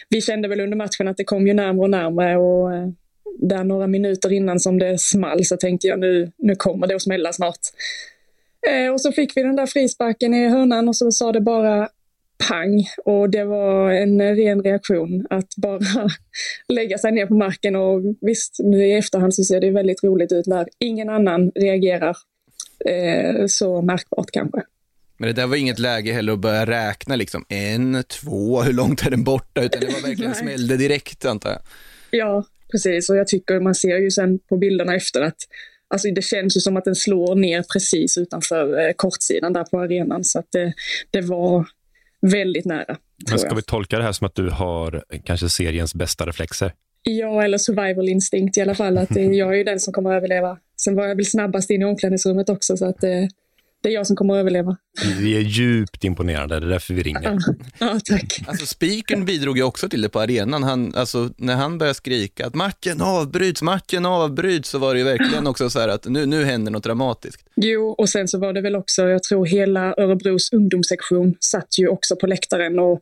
[0.10, 2.88] vi kände väl under matchen att det kom ju närmare och närmare och eh,
[3.40, 7.02] där några minuter innan som det small så tänkte jag nu, nu kommer det att
[7.02, 7.60] smälla snart.
[8.70, 11.90] Eh, och så fick vi den där frisparken i hörnan och så sa det bara
[12.48, 15.80] pang och det var en ren reaktion att bara
[16.68, 20.32] lägga sig ner på marken och visst, nu i efterhand så ser det väldigt roligt
[20.32, 22.18] ut när ingen annan reagerar
[22.86, 24.62] eh, så märkbart kanske.
[25.18, 29.06] Men det där var inget läge heller att börja räkna liksom en, två, hur långt
[29.06, 31.62] är den borta, utan det var verkligen smällde direkt antar jag.
[32.12, 35.38] Ja, precis och jag tycker man ser ju sen på bilderna efter att
[35.88, 39.80] Alltså det känns ju som att den slår ner precis utanför eh, kortsidan där på
[39.80, 40.24] arenan.
[40.24, 40.74] Så att det,
[41.12, 41.68] det var
[42.32, 42.98] väldigt nära.
[43.30, 46.72] Men ska vi tolka det här som att du har kanske seriens bästa reflexer?
[47.04, 48.98] Ja, eller survival instinct i alla fall.
[48.98, 50.58] Att jag är ju den som kommer att överleva.
[50.82, 53.30] Sen var jag väl snabbast in i omklädningsrummet också, så att det,
[53.84, 54.78] det är jag som kommer att överleva.
[55.20, 57.22] Vi är djupt imponerade, det är därför vi ringer.
[57.24, 57.40] Ja,
[57.80, 58.42] ja tack.
[58.48, 60.64] Alltså, speakern bidrog ju också till det på arenan.
[60.64, 65.06] Han, alltså, när han började skrika att matchen avbryts, matchen avbryts, så var det ju
[65.06, 67.46] verkligen också så här att nu, nu händer något dramatiskt.
[67.56, 71.88] Jo, och sen så var det väl också, jag tror hela Örebros ungdomssektion satt ju
[71.88, 73.02] också på läktaren och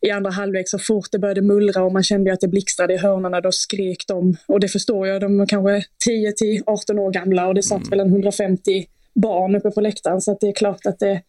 [0.00, 2.96] i andra halvlek så fort det började mullra och man kände att det blixtrade i
[2.96, 4.36] hörnorna, då skrek de.
[4.46, 7.78] Och det förstår jag, de var kanske 10 till 18 år gamla och det satt
[7.78, 7.90] mm.
[7.90, 10.20] väl en 150 barn uppe på läktaren.
[10.20, 11.22] Så det är klart att det,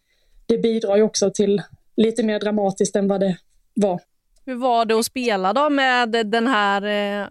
[0.46, 1.62] det bidrar ju också till
[1.96, 3.36] lite mer dramatiskt än vad det
[3.74, 4.00] var.
[4.46, 6.82] Hur var det att spela då med den här
[7.22, 7.26] eh,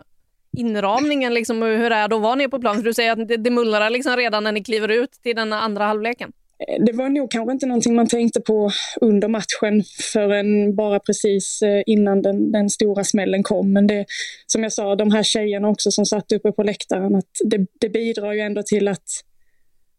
[0.58, 1.34] inramningen?
[1.34, 2.76] Liksom, hur är det att vara nere på plan?
[2.76, 5.54] För du säger att det, det mullrar liksom redan när ni kliver ut till den
[5.54, 6.32] andra halvleken.
[6.68, 11.62] Eh, det var nog kanske inte någonting man tänkte på under matchen förrän bara precis
[11.62, 13.74] eh, innan den, den, stora smällen kom.
[13.74, 14.06] Men det,
[14.48, 17.90] som jag sa, de här tjejerna också som satt uppe på läktaren, att det, det
[17.90, 19.08] bidrar ju ändå till att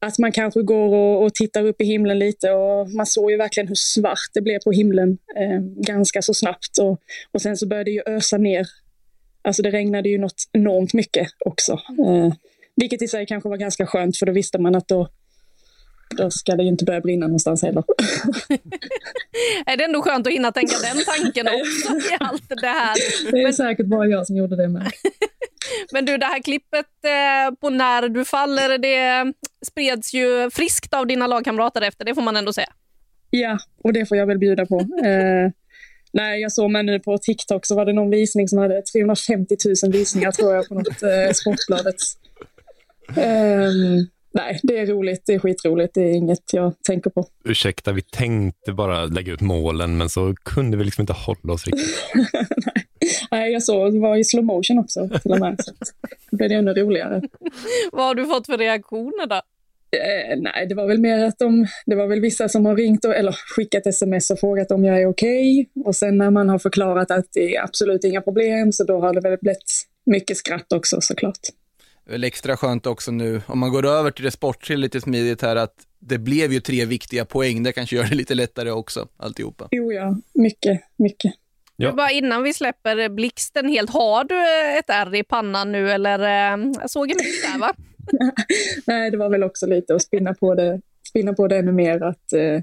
[0.05, 3.37] att man kanske går och, och, tittar upp i himlen lite och man såg ju
[3.37, 7.01] verkligen hur svart det blev på himlen eh, ganska så snabbt och,
[7.33, 8.67] och sen så började det ju ösa ner.
[9.43, 11.73] Alltså det regnade ju något enormt mycket också.
[11.73, 12.35] Eh,
[12.77, 15.09] vilket i sig kanske var ganska skönt för då visste man att då,
[16.17, 17.85] då ska det ju inte börja brinna någonstans heller.
[19.67, 22.95] är det ändå skönt att hinna tänka den tanken också i allt det här?
[23.31, 23.55] Det är Men...
[23.55, 24.93] säkert bara jag som gjorde det med.
[25.93, 29.33] Men du, det här klippet eh, på när du faller, det
[29.67, 32.73] spreds ju friskt av dina lagkamrater efter, det får man ändå säga.
[33.31, 34.81] Ja, och det får jag väl bjuda på.
[35.05, 35.51] Eh,
[36.13, 39.57] nej, jag såg mig nu på TikTok så var det någon visning som hade 350
[39.85, 41.97] 000 visningar tror jag på något eh, Sportbladet.
[43.17, 43.71] Eh,
[44.35, 47.27] nej, det är roligt, det är skitroligt, det är inget jag tänker på.
[47.45, 51.67] Ursäkta, vi tänkte bara lägga ut målen men så kunde vi liksom inte hålla oss
[51.67, 52.05] riktigt.
[52.67, 52.85] nej.
[53.31, 55.57] Nej, jag såg det var i slow motion också till och med.
[55.65, 55.73] Så
[56.31, 57.23] det blev ännu roligare.
[57.93, 59.35] Vad har du fått för reaktioner då?
[59.97, 63.05] Eh, nej, det var väl mer att de, det var väl vissa som har ringt
[63.05, 65.61] och, eller skickat sms och frågat om jag är okej.
[65.61, 65.83] Okay.
[65.85, 69.15] Och sen när man har förklarat att det är absolut inga problem så då har
[69.15, 71.41] det väl blivit mycket skratt också såklart.
[72.07, 75.57] Väl extra skönt också nu, om man går över till det sportsliga lite smidigt här,
[75.57, 77.63] att det blev ju tre viktiga poäng.
[77.63, 79.69] Det kanske gör det lite lättare också, alltihopa.
[79.71, 81.35] Jo, ja, mycket, mycket.
[81.77, 81.93] Ja.
[81.93, 84.39] Bara innan vi släpper blixten helt, har du
[84.79, 86.19] ett ärr i pannan nu eller?
[86.19, 87.75] Eh, jag såg en bild där va?
[88.87, 92.03] Nej, det var väl också lite att spinna på det, spinna på det ännu mer
[92.03, 92.61] att eh,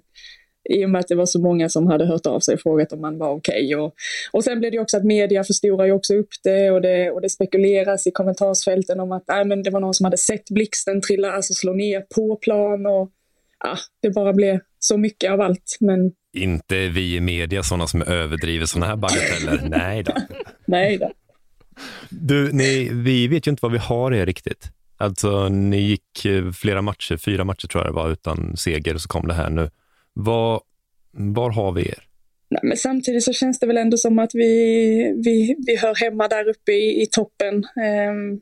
[0.70, 2.94] i och med att det var så många som hade hört av sig och frågat
[2.94, 3.66] om man var okej.
[3.66, 3.76] Okay.
[3.76, 3.94] Och,
[4.32, 7.22] och sen blev det också att media förstorar ju också upp det och, det och
[7.22, 11.02] det spekuleras i kommentarsfälten om att äh, men det var någon som hade sett blixten
[11.02, 13.10] trilla, alltså slå ner på plan och
[13.60, 15.78] ja, det bara blev så mycket av allt.
[15.80, 19.62] Men inte vi i media sådana som överdriver sådana här bagateller.
[19.70, 20.14] Nej då.
[20.66, 21.12] Nej då.
[22.10, 24.72] Du, ni, vi vet ju inte vad vi har er riktigt.
[24.98, 29.02] Alltså, ni gick eh, flera matcher, fyra matcher tror jag det var, utan seger, och
[29.02, 29.70] så kom det här nu.
[30.14, 30.62] Var,
[31.12, 32.08] var har vi er?
[32.50, 34.52] Nej, men samtidigt så känns det väl ändå som att vi,
[35.26, 37.56] vi, vi hör hemma där uppe i, i toppen.
[37.56, 38.42] Um,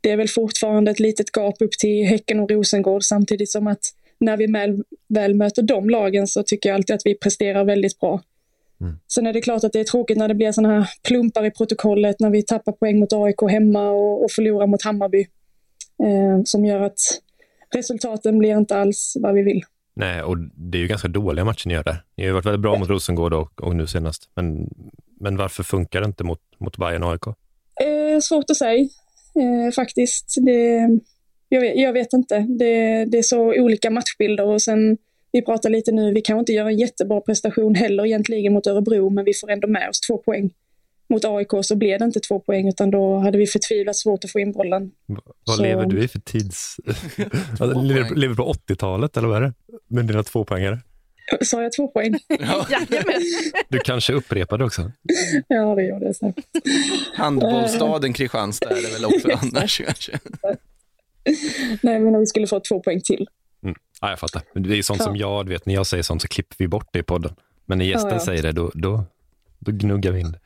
[0.00, 3.80] det är väl fortfarande ett litet gap upp till Häcken och Rosengård samtidigt som att
[4.18, 8.00] när vi väl, väl möter de lagen så tycker jag alltid att vi presterar väldigt
[8.00, 8.22] bra.
[8.80, 8.94] Mm.
[9.14, 11.50] Sen är det klart att det är tråkigt när det blir sådana här plumpar i
[11.50, 15.26] protokollet när vi tappar poäng mot AIK hemma och, och förlorar mot Hammarby.
[16.02, 16.98] Eh, som gör att
[17.74, 19.64] resultaten blir inte alls vad vi vill.
[20.00, 22.02] Nej, och det är ju ganska dåliga matcher ni gör där.
[22.16, 24.30] Ni har ju varit väldigt bra mot Rosengård och, och nu senast.
[24.34, 24.68] Men,
[25.20, 27.26] men varför funkar det inte mot, mot Bayern och AIK?
[27.26, 30.34] Eh, svårt att säga eh, faktiskt.
[30.46, 30.88] Det,
[31.48, 32.38] jag, vet, jag vet inte.
[32.38, 34.98] Det, det, är så olika matchbilder och sen
[35.32, 39.10] vi pratar lite nu, vi kan inte göra en jättebra prestation heller egentligen mot Örebro,
[39.10, 40.50] men vi får ändå med oss två poäng.
[41.10, 44.32] Mot AIK så blev det inte två poäng, utan då hade vi förtvivlat svårt att
[44.32, 44.90] få in bollen.
[45.46, 45.62] vad så...
[45.62, 46.76] lever du i för tids...
[47.82, 49.52] lever, lever på 80-talet, eller vad är det?
[49.88, 50.78] Med dina två poängare?
[51.40, 52.18] Sa jag två poäng?
[52.28, 52.66] Ja.
[53.68, 54.92] du kanske upprepade också?
[55.48, 56.44] Ja, det gjorde jag säkert.
[57.14, 60.18] Handbollsstaden Kristianstad är det väl också annars kanske?
[61.82, 63.28] Nej, men om vi skulle få två poäng till.
[63.62, 63.76] Mm.
[64.00, 64.42] Ja, jag fattar.
[64.54, 65.04] Det är sånt ja.
[65.04, 67.34] som jag, vet, när jag säger sånt så klipper vi bort det i podden.
[67.66, 68.24] Men när gästen ja, ja.
[68.24, 69.04] säger det, då, då,
[69.60, 70.38] då gnuggar vi in det.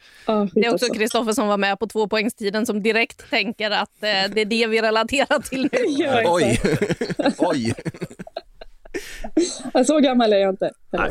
[0.53, 4.41] Det är också Kristoffer som var med på tvåpoängstiden som direkt tänker att eh, det
[4.41, 5.79] är det vi relaterar till nu.
[5.89, 6.61] Ja, Oj!
[7.39, 7.75] Oj!
[9.87, 10.71] Så gammal är jag inte.
[10.91, 11.11] Nej.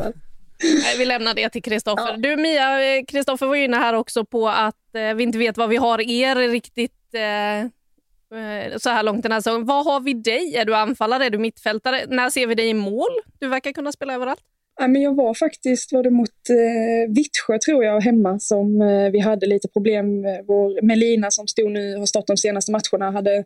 [0.63, 2.09] Nej, vi lämnar det till Kristoffer.
[2.09, 2.17] Ja.
[2.17, 5.77] Du Mia, Kristoffer var inne här också på att eh, vi inte vet vad vi
[5.77, 9.65] har er riktigt eh, eh, så här långt den här säsongen.
[9.65, 10.55] Vad har vi dig?
[10.55, 11.25] Är du anfallare?
[11.25, 12.05] Är du mittfältare?
[12.07, 13.11] När ser vi dig i mål?
[13.39, 14.43] Du verkar kunna spela överallt.
[14.79, 19.09] Ja, men jag var faktiskt var det mot eh, Vittsjö tror jag hemma som eh,
[19.11, 20.23] vi hade lite problem.
[20.47, 23.43] Vår Melina som stod nu har stått de senaste matcherna hade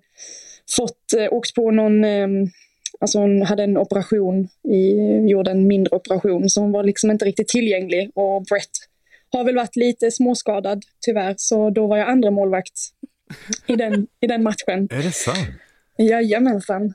[0.75, 2.27] fått eh, åkt på någon eh,
[2.99, 4.95] Alltså hon hade en operation, i,
[5.29, 8.11] gjorde en mindre operation, så hon var liksom inte riktigt tillgänglig.
[8.15, 8.69] Och Brett
[9.31, 12.73] har väl varit lite småskadad tyvärr, så då var jag andra målvakt
[13.67, 14.87] i den, i den matchen.
[14.91, 15.47] Är det sant?
[15.97, 16.93] Jajamensan.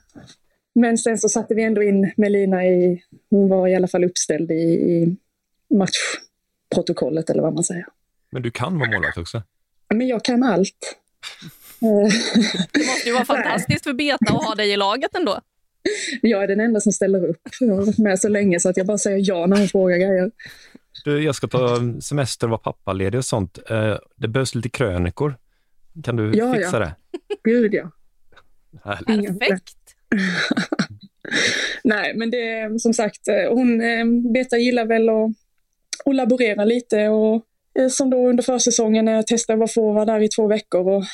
[0.75, 4.51] Men sen så satte vi ändå in Melina i, hon var i alla fall uppställd
[4.51, 5.17] i, i
[5.75, 7.87] matchprotokollet eller vad man säger.
[8.31, 9.43] Men du kan vara målvakt också?
[9.95, 10.99] Men jag kan allt.
[12.73, 15.41] det måste ju vara fantastiskt för Beta att ha dig i laget ändå.
[16.23, 17.41] Jag är den enda som ställer upp.
[17.61, 19.97] Jag har varit med så länge så att jag bara säger ja när hon frågar
[19.97, 20.31] grejer.
[21.05, 23.59] Du, jag ska ta semester och vara pappaledig och sånt.
[23.71, 25.37] Eh, det behövs lite krönikor.
[26.05, 26.79] Kan du ja, fixa ja.
[26.79, 26.95] det?
[27.45, 27.91] Gud ja.
[28.85, 29.77] Perfekt.
[31.85, 35.31] Nej, men det är som sagt, eh, hon, eh, Beta gillar väl att,
[36.05, 37.43] att laborera lite och
[37.79, 40.89] eh, som då under försäsongen när jag testade att vara forward där i två veckor
[40.89, 41.05] och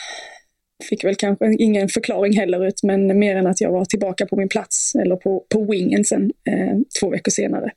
[0.89, 4.37] fick väl kanske ingen förklaring heller ut, men mer än att jag var tillbaka på
[4.37, 7.71] min plats eller på, på wingen sen eh, två veckor senare.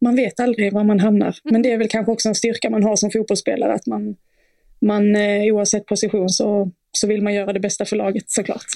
[0.00, 2.84] Man vet aldrig var man hamnar, men det är väl kanske också en styrka man
[2.84, 4.16] har som fotbollsspelare, att man,
[4.80, 8.66] man eh, oavsett position så, så vill man göra det bästa för laget såklart.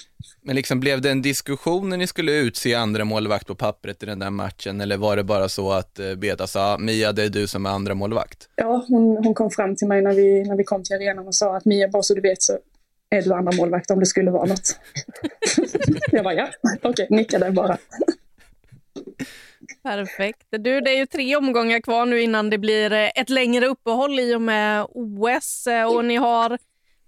[0.42, 4.06] Men liksom, blev det en diskussion när ni skulle utse andra målvakt på pappret i
[4.06, 7.28] den där matchen, eller var det bara så att eh, Beda sa, Mia det är
[7.28, 8.48] du som är andra målvakt?
[8.56, 11.34] Ja, hon, hon kom fram till mig när vi, när vi kom till arenan och
[11.34, 12.58] sa att Mia, bara så du vet så
[13.10, 14.78] är du andra målvakt om det skulle vara något.
[16.12, 17.78] jag bara, ja, okej, okay, nickade bara.
[19.82, 20.46] Perfekt.
[20.50, 24.20] Du, det är ju tre omgångar kvar nu innan det blir eh, ett längre uppehåll
[24.20, 25.66] i och med OS.
[25.66, 26.58] Eh, och ni har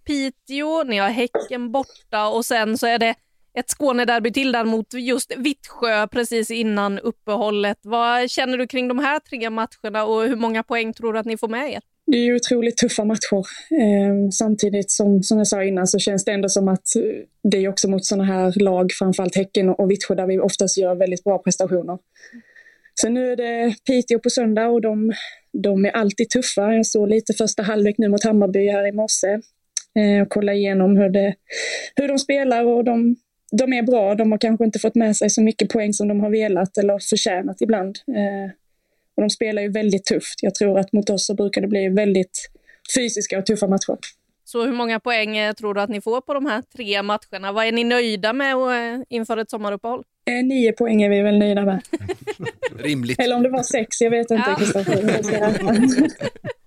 [0.06, 3.14] Piteå, ni har Häcken borta och sen så är det
[3.58, 7.78] ett Skånederby till där mot just Vittsjö precis innan uppehållet.
[7.82, 11.26] Vad känner du kring de här tre matcherna och hur många poäng tror du att
[11.26, 11.80] ni får med er?
[12.06, 13.44] det är otroligt tuffa matcher.
[13.70, 17.02] Eh, samtidigt som, som jag sa innan så känns det ändå som att eh,
[17.50, 20.94] det är också mot sådana här lag, framförallt Häcken och Vittsjö, där vi oftast gör
[20.94, 21.98] väldigt bra prestationer.
[22.94, 25.12] Så nu är det Piteå på söndag och de,
[25.52, 26.72] de är alltid tuffa.
[26.72, 29.40] Jag såg lite första halvlek nu mot Hammarby här i morse
[30.22, 31.34] och kollade igenom hur, det,
[31.96, 33.16] hur de spelar och de,
[33.52, 34.14] de är bra.
[34.14, 36.98] De har kanske inte fått med sig så mycket poäng som de har velat eller
[37.10, 37.98] förtjänat ibland.
[38.08, 38.50] Eh,
[39.16, 40.42] och de spelar ju väldigt tufft.
[40.42, 42.50] Jag tror att mot oss så brukar det bli väldigt
[42.96, 43.98] fysiska och tuffa matcher.
[44.44, 47.52] Så hur många poäng eh, tror du att ni får på de här tre matcherna?
[47.52, 50.02] Vad är ni nöjda med eh, inför ett sommaruppehåll?
[50.26, 51.82] Eh, nio poäng är vi väl nöjda med.
[52.78, 53.20] Rimligt.
[53.20, 54.56] Eller om det var sex, jag vet inte.
[55.32, 55.50] Ja.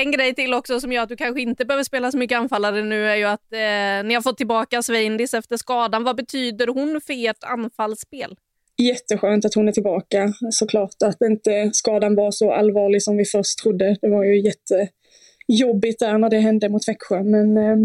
[0.00, 2.82] en grej till också som gör att du kanske inte behöver spela så mycket anfallare
[2.82, 6.04] nu är ju att eh, ni har fått tillbaka Sveindis efter skadan.
[6.04, 8.36] Vad betyder hon för ert anfallsspel?
[8.78, 10.32] jätteskönt att hon är tillbaka.
[10.50, 13.96] Såklart att inte skadan var så allvarlig som vi först trodde.
[14.00, 17.22] Det var ju jättejobbigt där när det hände mot Växjö.
[17.22, 17.76] Men eh,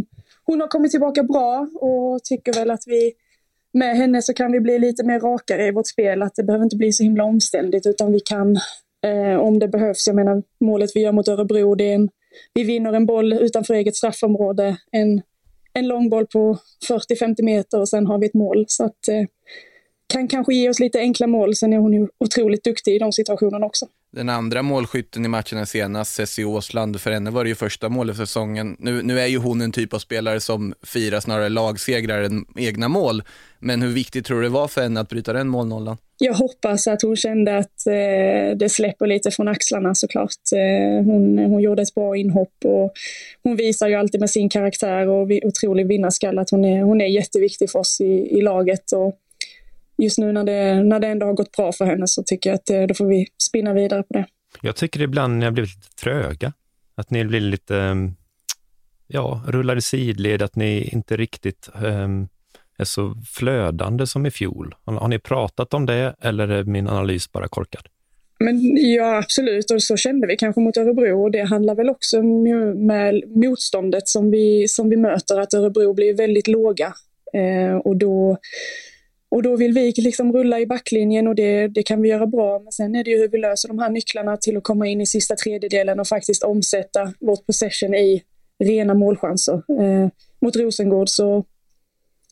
[0.44, 3.14] hon har kommit tillbaka bra och tycker väl att vi
[3.74, 6.22] med henne så kan vi bli lite mer rakare i vårt spel.
[6.22, 8.60] Att det behöver inte bli så himla omständigt utan vi kan,
[9.02, 12.10] eh, om det behövs, jag menar målet vi gör mot Örebro, det är en,
[12.54, 14.78] vi vinner en boll utanför eget straffområde.
[14.92, 15.22] En
[15.74, 16.58] en långboll på
[16.90, 18.66] 40-50 meter och sen har vi ett mål.
[18.68, 19.24] Så att eh,
[20.14, 21.56] kan kanske ge oss lite enkla mål.
[21.56, 23.88] Sen är hon ju otroligt duktig i de situationerna också.
[24.14, 28.18] Den andra målskytten i matchen senast, Cessie Åsland, för henne var det ju första målet
[28.18, 28.76] för säsongen.
[28.80, 32.88] Nu, nu är ju hon en typ av spelare som firar snarare lagsegrar än egna
[32.88, 33.24] mål.
[33.60, 35.98] Men hur viktigt tror du det var för henne att bryta den målnollan?
[36.18, 40.52] Jag hoppas att hon kände att eh, det släpper lite från axlarna såklart.
[40.56, 42.94] Eh, hon, hon gjorde ett bra inhopp och
[43.44, 47.06] hon visar ju alltid med sin karaktär och otrolig vinnarskalle att hon är, hon är
[47.08, 48.92] jätteviktig för oss i, i laget.
[48.92, 49.16] Och
[50.04, 52.56] just nu när det, när det ändå har gått bra för henne så tycker jag
[52.56, 54.26] att eh, då får vi spinna vidare på det.
[54.62, 56.54] Jag tycker ibland ni har blivit lite tröga.
[56.96, 58.16] Att ni blir lite, mm,
[59.08, 62.28] ja, rullar i sidled, att ni inte riktigt um,
[62.78, 64.76] är så flödande som i fjol.
[64.84, 67.88] Har, har ni pratat om det eller är min analys bara korkad?
[68.40, 69.72] Men ja, absolut.
[69.72, 71.24] Och så kände vi kanske mot Örebro.
[71.24, 76.14] Och det handlar väl också med motståndet som vi, som vi möter, att Örebro blir
[76.14, 76.94] väldigt låga.
[77.34, 78.38] Eh, och då
[79.32, 82.60] och då vill vi liksom rulla i backlinjen och det, det kan vi göra bra.
[82.60, 85.02] Men sen är det ju hur vi löser de här nycklarna till att komma in
[85.02, 88.24] i sista tredjedelen och faktiskt omsätta vårt possession i
[88.64, 89.54] rena målchanser.
[89.54, 90.10] Eh,
[90.42, 91.46] mot Rosengård så,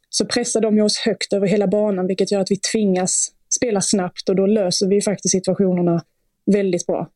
[0.10, 4.30] så pressar de oss högt över hela banan vilket gör att vi tvingas spela snabbt
[4.30, 6.04] och då löser vi faktiskt situationerna
[6.46, 7.10] väldigt bra.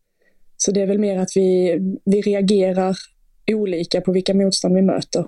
[0.57, 2.97] Så det är väl mer att vi, vi reagerar
[3.51, 5.25] olika på vilka motstånd vi möter.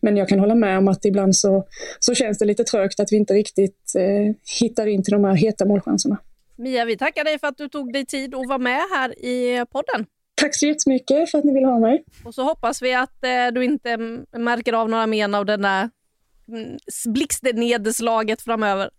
[0.00, 1.66] Men jag kan hålla med om att ibland så,
[1.98, 5.34] så känns det lite trögt att vi inte riktigt eh, hittar in till de här
[5.34, 6.18] heta målchanserna.
[6.56, 9.64] Mia, vi tackar dig för att du tog dig tid att vara med här i
[9.72, 10.06] podden.
[10.34, 12.04] Tack så jättemycket för att ni vill ha mig.
[12.24, 13.96] Och så hoppas vi att eh, du inte
[14.38, 15.90] märker av några men av den där
[16.48, 16.76] mm,
[17.06, 18.90] blixtnedslaget framöver.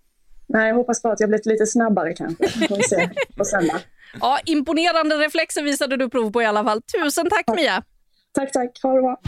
[0.47, 2.47] Nej, jag hoppas bara att jag blivit lite snabbare kanske.
[2.47, 3.79] Får vi se på söndag.
[4.19, 6.81] Ja, imponerande reflexer visade du prov på i alla fall.
[6.81, 7.55] Tusen tack, tack.
[7.55, 7.83] Mia!
[8.31, 8.79] Tack, tack.
[8.83, 9.21] Ha det bra.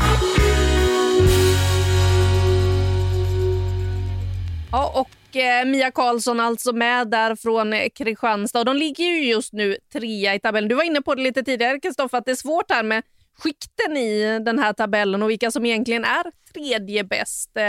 [4.74, 8.64] Ja, och eh, Mia Karlsson alltså med där från Kristianstad.
[8.64, 10.70] De ligger ju just nu trea i tabellen.
[10.70, 13.04] Du var inne på det lite tidigare, Kristoffer, att det är svårt här med
[13.38, 17.58] skikten i den här tabellen och vilka som egentligen är tredje bäst.
[17.58, 17.64] Eh...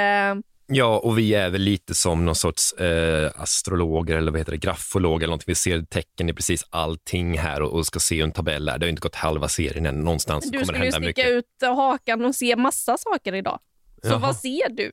[0.67, 4.59] Ja, och vi är väl lite som någon sorts eh, astrologer eller vad heter det,
[4.59, 5.45] grafologer eller någonting.
[5.47, 8.79] Vi ser tecken i precis allting här och, och ska se hur en tabell är.
[8.79, 10.01] Det har inte gått halva serien än.
[10.01, 11.17] Någonstans du kommer det hända mycket.
[11.17, 13.59] Du skulle sticka ut hakan och se massa saker idag.
[14.03, 14.19] Så Jaha.
[14.19, 14.93] vad ser du?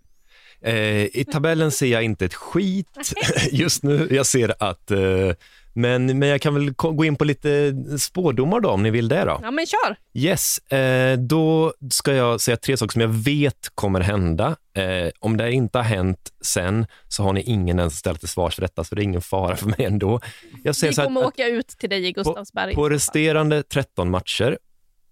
[0.63, 3.13] Eh, I tabellen ser jag inte ett skit
[3.52, 4.08] just nu.
[4.12, 5.32] Jag ser att eh,
[5.74, 9.26] men, men jag kan väl gå in på lite spådomar då, om ni vill det.
[9.26, 9.39] Då.
[9.41, 9.95] Ja, men kör!
[10.13, 14.56] Yes, eh, då ska jag säga tre saker som jag vet kommer hända.
[14.76, 18.56] Eh, om det inte har hänt sen så har ni ingen ens ställt till svars
[18.56, 20.19] för detta, så det är ingen fara för mig ändå.
[20.63, 22.76] Jag säger Vi kommer att, åka ut till dig i Gustavsberg.
[22.76, 24.58] På, på resterande 13 matcher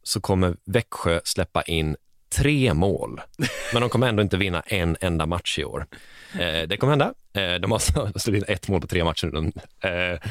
[0.03, 1.95] så kommer Växjö släppa in
[2.29, 3.21] tre mål,
[3.73, 5.85] men de kommer ändå inte vinna en enda match i år.
[6.33, 7.13] Eh, det kommer hända.
[7.33, 9.51] Eh, de har alltså alltså släppt in ett mål på tre matcher.
[9.83, 10.29] Eh,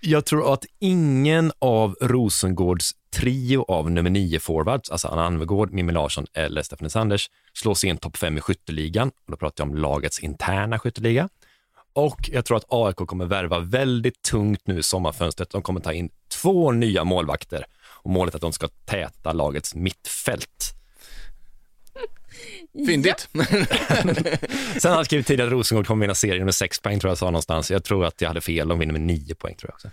[0.00, 5.92] jag tror att ingen av Rosengårds trio av nummer nio forwards, alltså Anna Anvegård, Mimmi
[5.92, 9.08] Larsson eller Stephanie Sanders, slår sig in topp fem i skytteligan.
[9.08, 11.28] Och då pratar jag om lagets interna skytteliga.
[11.92, 15.50] Och jag tror att AIK kommer värva väldigt tungt nu i sommarfönstret.
[15.50, 16.10] De kommer ta in
[16.42, 17.64] två nya målvakter
[18.02, 20.77] och målet är att de ska täta lagets mittfält.
[22.86, 23.28] Fyndigt.
[24.78, 27.18] Sen har jag skrivit tidigare att Rosengård kommer vinna serien med sex poäng, tror jag
[27.18, 27.70] sa någonstans.
[27.70, 29.90] Jag tror att jag hade fel, de vinner med nio poäng tror jag också.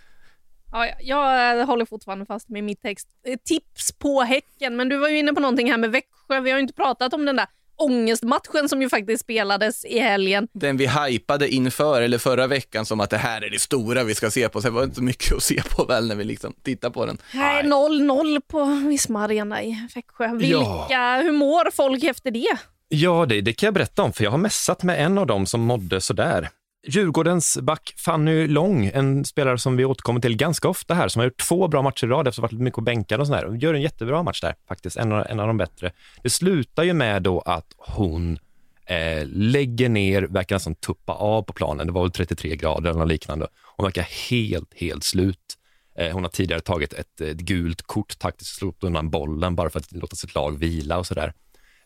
[0.72, 3.08] Ja, jag håller fortfarande fast med mitt text.
[3.28, 6.40] Eh, tips på Häcken, men du var ju inne på någonting här med Växjö.
[6.40, 10.48] Vi har ju inte pratat om den där ångestmatchen som ju faktiskt spelades i helgen.
[10.54, 14.16] Den vi hypade inför, eller förra veckan, som att det här är det stora vi
[14.16, 14.62] ska se på.
[14.62, 17.06] Sen var det inte så mycket att se på väl när vi liksom tittar på
[17.06, 17.18] den.
[17.34, 20.34] Nej, 0-0 på Visma Arena i Växjö.
[20.34, 21.22] Vilka, ja.
[21.24, 22.58] hur mår folk efter det?
[22.88, 25.46] Ja, det, det kan jag berätta om, för jag har mässat med en av dem
[25.46, 26.50] som mådde sådär.
[26.88, 31.26] Djurgårdens back Fanny Lång, en spelare som vi återkommer till ganska ofta här, som har
[31.26, 33.58] gjort två bra matcher i rad efter att ha varit mycket på bänkarna och sådär.
[33.62, 35.92] Gör en jättebra match där faktiskt, en av, en av de bättre.
[36.24, 38.40] Det slutar ju med då att hon
[38.86, 41.88] eh, lägger ner, verkar nästan tuppa av på planen.
[41.88, 43.48] Det var väl 33 grader eller något liknande.
[43.78, 45.58] Hon verkar helt, helt slut.
[45.98, 49.80] Eh, hon har tidigare tagit ett, ett gult kort, taktiskt slått undan bollen bara för
[49.80, 51.34] att låta sitt lag vila och sådär.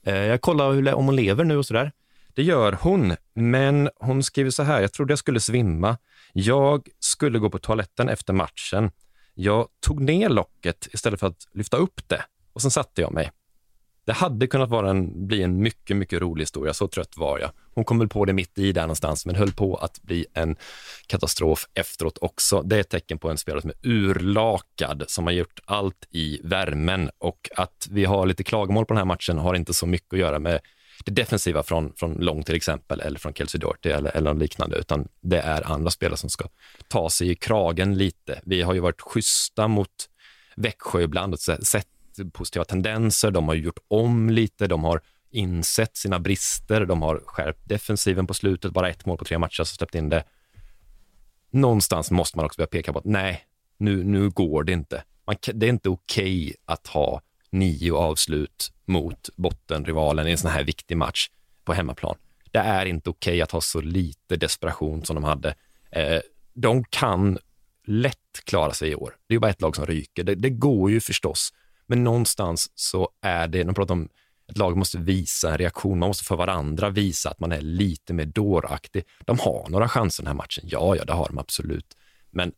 [0.05, 1.91] Eh, jag kollar hur, om hon lever nu och sådär.
[2.33, 4.81] Det gör hon, men hon skriver så här.
[4.81, 5.97] Jag trodde jag skulle svimma.
[6.33, 8.91] Jag skulle gå på toaletten efter matchen.
[9.33, 12.23] Jag tog ner locket istället för att lyfta upp det
[12.53, 13.31] och sen satte jag mig.
[14.05, 16.73] Det hade kunnat vara en, bli en mycket, mycket rolig historia.
[16.73, 17.51] Så trött var jag.
[17.73, 20.55] Hon kom väl på det mitt i där någonstans, men höll på att bli en
[21.07, 22.61] katastrof efteråt också.
[22.61, 26.39] Det är ett tecken på en spelare som är urlakad, som har gjort allt i
[26.43, 30.13] värmen och att vi har lite klagomål på den här matchen har inte så mycket
[30.13, 30.59] att göra med
[31.05, 34.77] det defensiva från, från Long till exempel, eller från Kelsey Doherty eller, eller något liknande,
[34.77, 36.47] utan det är andra spelare som ska
[36.87, 38.41] ta sig i kragen lite.
[38.43, 40.09] Vi har ju varit schyssta mot
[40.55, 41.87] Växjö ibland och sett
[42.33, 43.31] positiva tendenser.
[43.31, 48.33] De har gjort om lite, de har insett sina brister, de har skärpt defensiven på
[48.33, 50.23] slutet, bara ett mål på tre matcher, så släppt in det.
[51.51, 53.45] Någonstans måste man också börja peka på att nej,
[53.77, 55.03] nu, nu går det inte.
[55.27, 60.51] Man, det är inte okej okay att ha nio avslut mot bottenrivalen i en sån
[60.51, 61.29] här viktig match
[61.63, 62.15] på hemmaplan.
[62.51, 65.55] Det är inte okej okay att ha så lite desperation som de hade.
[65.91, 66.19] Eh,
[66.53, 67.37] de kan
[67.85, 69.15] lätt klara sig i år.
[69.27, 70.23] Det är bara ett lag som ryker.
[70.23, 71.53] Det, det, går ju förstås,
[71.87, 74.09] men någonstans så är det, de pratar om
[74.47, 78.13] ett lag måste visa en reaktion, man måste för varandra visa att man är lite
[78.13, 79.03] mer dåraktig.
[79.25, 81.97] De har några chanser den här matchen, ja, ja, det har de absolut.
[82.31, 82.51] Men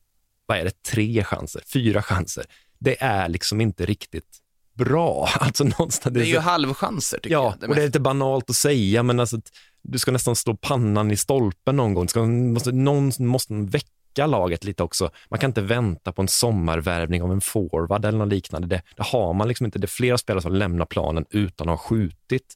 [0.46, 2.46] vad är det, tre chanser, fyra chanser?
[2.80, 4.41] Det är liksom inte riktigt
[4.74, 5.30] bra.
[5.40, 7.64] Alltså någonstans, det är ju halvchanser tycker ja, jag.
[7.64, 9.42] Ja, och det är lite banalt att säga, men alltså,
[9.82, 12.10] du ska nästan slå pannan i stolpen någon gång.
[12.10, 15.10] Ska, måste, någon måste väcka laget lite också.
[15.30, 18.68] Man kan inte vänta på en sommarvärvning av en forward eller något liknande.
[18.68, 19.80] Det, det har man liksom inte.
[19.80, 22.56] Det är flera spelare som lämnar planen utan att ha skjutit.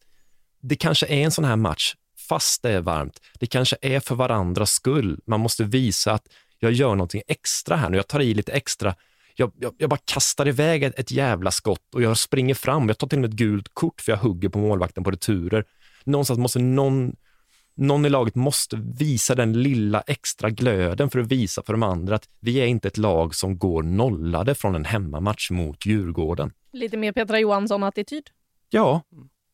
[0.61, 1.95] Det kanske är en sån här match,
[2.29, 3.21] fast det är varmt.
[3.39, 5.19] Det kanske är för varandras skull.
[5.25, 6.27] Man måste visa att
[6.59, 7.97] jag gör någonting extra här nu.
[7.97, 8.95] Jag tar i lite extra
[9.35, 12.87] jag, jag, jag, bara kastar iväg ett, ett jävla skott och jag springer fram.
[12.87, 15.65] Jag tar till och med ett gult kort för jag hugger på målvakten på returer.
[16.03, 17.15] Någonstans måste någon,
[17.75, 22.15] någon i laget måste visa den lilla extra glöden för att visa för de andra
[22.15, 26.51] att vi är inte ett lag som går nollade från en hemmamatch mot Djurgården.
[26.73, 28.29] Lite mer Petra Johansson-attityd?
[28.69, 29.01] Ja,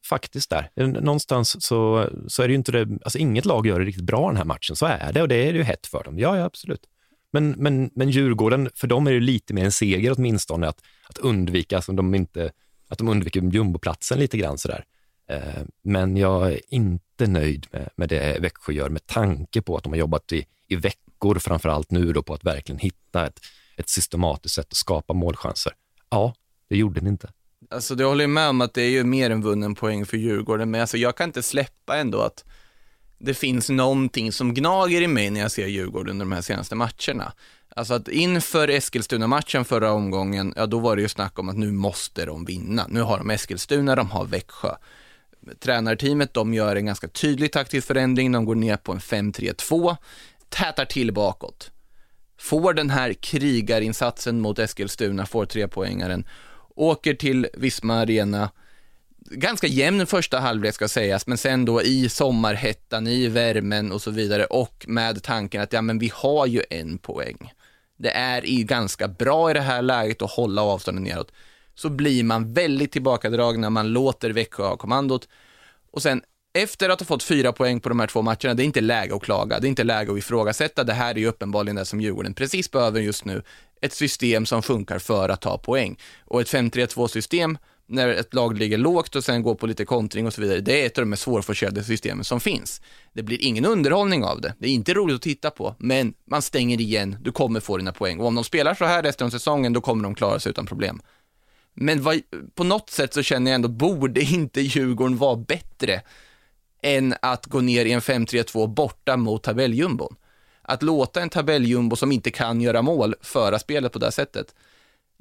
[0.09, 0.69] faktiskt där.
[1.01, 4.27] Någonstans så, så är det ju inte det, alltså inget lag gör det riktigt bra
[4.27, 6.19] den här matchen, så är det och det är ju hett för dem.
[6.19, 6.88] Ja, ja, absolut.
[7.32, 11.17] Men, men, men Djurgården, för dem är det lite mer en seger åtminstone att, att
[11.17, 12.51] undvika, alltså de inte,
[12.88, 14.86] att de undviker jumboplatsen lite grann sådär.
[15.27, 19.84] Eh, men jag är inte nöjd med, med det Växjö gör med tanke på att
[19.84, 23.39] de har jobbat i, i veckor, framför allt nu då på att verkligen hitta ett,
[23.77, 25.73] ett systematiskt sätt att skapa målchanser.
[26.09, 26.34] Ja,
[26.67, 27.32] det gjorde ni inte.
[27.69, 30.71] Alltså du håller med om att det är ju mer än vunnen poäng för Djurgården,
[30.71, 32.45] men alltså jag kan inte släppa ändå att
[33.24, 36.76] det finns någonting som gnager i mig när jag ser Djurgården under de här senaste
[36.76, 37.34] matcherna.
[37.76, 41.72] Alltså att inför Eskilstuna-matchen förra omgången, ja då var det ju snack om att nu
[41.72, 42.86] måste de vinna.
[42.89, 44.76] Nu har de Eskilstuna, de har Växjö.
[45.59, 49.97] Tränarteamet, de gör en ganska tydlig taktisk förändring, de går ner på en 5-3-2,
[50.49, 51.72] tätar till bakåt.
[52.39, 56.28] Får den här krigarinsatsen mot Eskilstuna, får tre poängaren,
[56.76, 58.49] åker till Visma Arena,
[59.32, 64.11] ganska jämn första halvlek ska sägas, men sen då i sommarhettan, i värmen och så
[64.11, 67.53] vidare och med tanken att ja, men vi har ju en poäng.
[67.97, 71.32] Det är i ganska bra i det här läget att hålla avståndet neråt.
[71.75, 75.27] Så blir man väldigt tillbakadragen när man låter Växjö ha kommandot
[75.91, 76.21] och sen
[76.53, 79.15] efter att ha fått fyra poäng på de här två matcherna, det är inte läge
[79.15, 82.01] att klaga, det är inte läge att ifrågasätta, det här är ju uppenbarligen det som
[82.01, 83.43] Djurgården precis behöver just nu,
[83.82, 85.97] ett system som funkar för att ta poäng.
[86.25, 87.57] Och ett 5-3-2 system
[87.91, 90.82] när ett lag ligger lågt och sen går på lite kontring och så vidare, det
[90.82, 92.82] är ett av de mest svårforcerade systemen som finns.
[93.13, 96.41] Det blir ingen underhållning av det, det är inte roligt att titta på, men man
[96.41, 98.19] stänger igen, du kommer få dina poäng.
[98.19, 100.65] Och om de spelar så här resten av säsongen, då kommer de klara sig utan
[100.65, 101.01] problem.
[101.73, 102.21] Men vad,
[102.55, 106.01] på något sätt så känner jag ändå, borde inte Djurgården vara bättre
[106.84, 110.15] än att gå ner i en 5-3-2 borta mot tabelljumbon?
[110.62, 114.55] Att låta en tabelljumbo som inte kan göra mål föra spelet på det sättet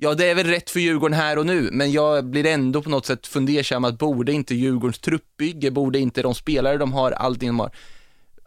[0.03, 2.91] Ja, det är väl rätt för Djurgården här och nu, men jag blir ändå på
[2.91, 7.49] något sätt fundersam att borde inte Djurgårdens truppbygge, borde inte de spelare de har, allting
[7.49, 7.71] de har,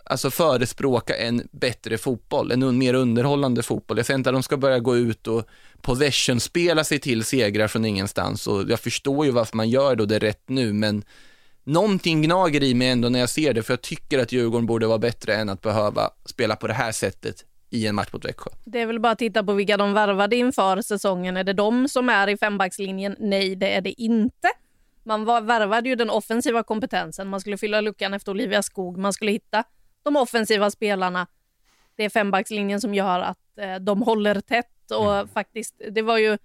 [0.06, 3.98] alltså förespråka en bättre fotboll, en mer underhållande fotboll.
[3.98, 5.48] Jag säger inte att de ska börja gå ut och
[5.82, 10.08] possession-spela sig till segrar från ingenstans och jag förstår ju varför man gör det och
[10.08, 11.04] det är rätt nu, men
[11.64, 14.88] någonting gnager i mig ändå när jag ser det, för jag tycker att Djurgården borde
[14.88, 18.51] vara bättre än att behöva spela på det här sättet i en match mot Växjö.
[18.66, 21.38] Det är väl bara att titta på vilka de värvade inför säsongen.
[21.38, 23.16] Är det de som är i fembackslinjen?
[23.20, 24.47] Nej, det är det inte.
[25.03, 27.28] Man var, värvade ju den offensiva kompetensen.
[27.28, 28.97] Man skulle fylla luckan efter Olivia Skog.
[28.97, 29.64] Man skulle hitta
[30.03, 31.28] de offensiva spelarna.
[31.95, 35.28] Det är fembackslinjen som gör att eh, de håller tätt och mm.
[35.28, 36.38] faktiskt, det var ju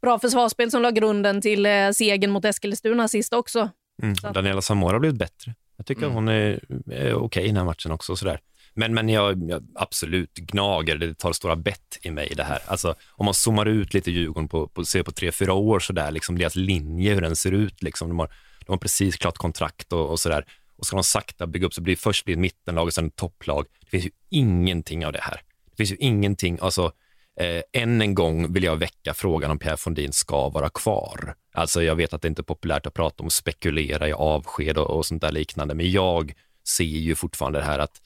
[0.00, 3.70] bra försvarsspel som la grunden till eh, segern mot Eskilstuna sist också.
[4.02, 4.14] Mm.
[4.34, 5.54] Daniela Zamora har blivit bättre.
[5.76, 6.14] Jag tycker mm.
[6.14, 8.16] hon är, är okej okay i den här matchen också.
[8.16, 8.40] Sådär.
[8.74, 12.62] Men, men jag, jag, absolut gnager, det tar stora bett i mig det här.
[12.66, 15.92] Alltså, om man zoomar ut lite Djurgården på, på, ser på tre, fyra år så
[15.92, 17.82] där, liksom deras linje, hur den ser ut.
[17.82, 18.08] Liksom.
[18.08, 18.28] De, har,
[18.66, 20.44] de har precis klart kontrakt och, och där.
[20.76, 23.16] Och ska de sakta bygga upp så blir först blir ett mittenlag och sen ett
[23.16, 23.66] topplag.
[23.80, 25.40] Det finns ju ingenting av det här.
[25.70, 26.92] Det finns ju ingenting, alltså
[27.40, 31.34] Eh, än en gång vill jag väcka frågan om Pierre Fondin ska vara kvar.
[31.52, 34.78] Alltså jag vet att det inte är populärt att prata om att spekulera i avsked
[34.78, 36.32] och, och sånt där liknande, men jag
[36.68, 38.02] ser ju fortfarande det här att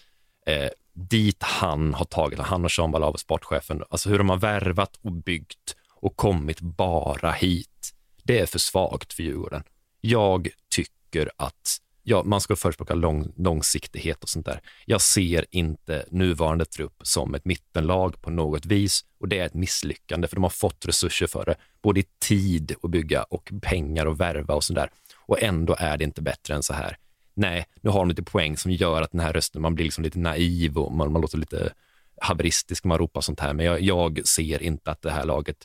[0.47, 4.99] eh, dit han har tagit, han och Jean Balav, sportchefen, alltså hur de har värvat
[5.03, 7.95] och byggt och kommit bara hit.
[8.23, 9.63] Det är för svagt för Djurgården.
[10.01, 11.79] Jag tycker att
[12.09, 14.61] ja, man ska förespråka lång, långsiktighet och sånt där.
[14.87, 19.55] Jag ser inte nuvarande trupp som ett mittenlag på något vis och det är ett
[19.55, 24.07] misslyckande för de har fått resurser för det, både i tid att bygga och pengar
[24.07, 24.91] att värva och sånt där.
[25.27, 26.97] Och ändå är det inte bättre än så här.
[27.35, 30.05] Nej, nu har de lite poäng som gör att den här rösten, man blir liksom
[30.05, 31.73] lite naiv och man, man låter lite
[32.21, 35.57] haveristisk, när man ropar sånt här, men jag, jag ser inte att det här laget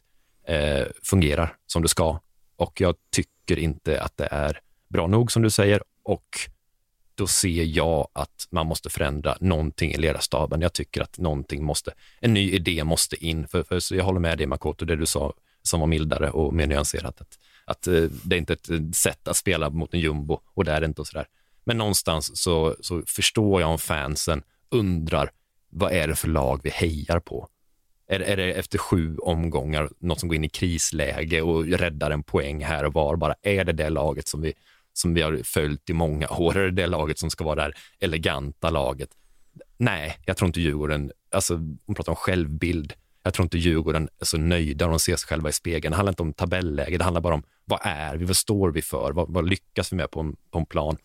[0.47, 2.19] eh, fungerar som det ska
[2.55, 6.27] och jag tycker inte att det är bra nog som du säger och
[7.15, 10.61] då ser jag att man måste förändra någonting i ledarstaben.
[10.61, 13.47] Jag tycker att någonting måste, en ny idé måste in.
[13.47, 16.67] För, för jag håller med dig Makoto, det du sa som var mildare och mer
[16.67, 17.21] nyanserat.
[17.21, 20.65] Att, att eh, det är inte ett eh, sätt att spela mot en jumbo och
[20.65, 21.27] det är det inte och sådär.
[21.63, 25.31] Men någonstans så, så förstår jag om fansen undrar
[25.69, 27.47] vad är det för lag vi hejar på?
[28.07, 32.23] Är, är det efter sju omgångar något som går in i krisläge och räddar en
[32.23, 33.15] poäng här och var?
[33.15, 34.53] Bara är det det laget som vi
[34.93, 36.57] som vi har följt i många år.
[36.57, 39.09] Är det det laget som ska vara det här eleganta laget?
[39.77, 44.25] Nej, jag tror inte Djurgården, alltså om pratar om självbild, jag tror inte Djurgården är
[44.25, 45.91] så nöjda när de ser sig själva i spegeln.
[45.91, 48.81] Det handlar inte om tabelläge, det handlar bara om vad är vi, vad står vi
[48.81, 50.97] för, vad, vad lyckas vi med på en, på en plan?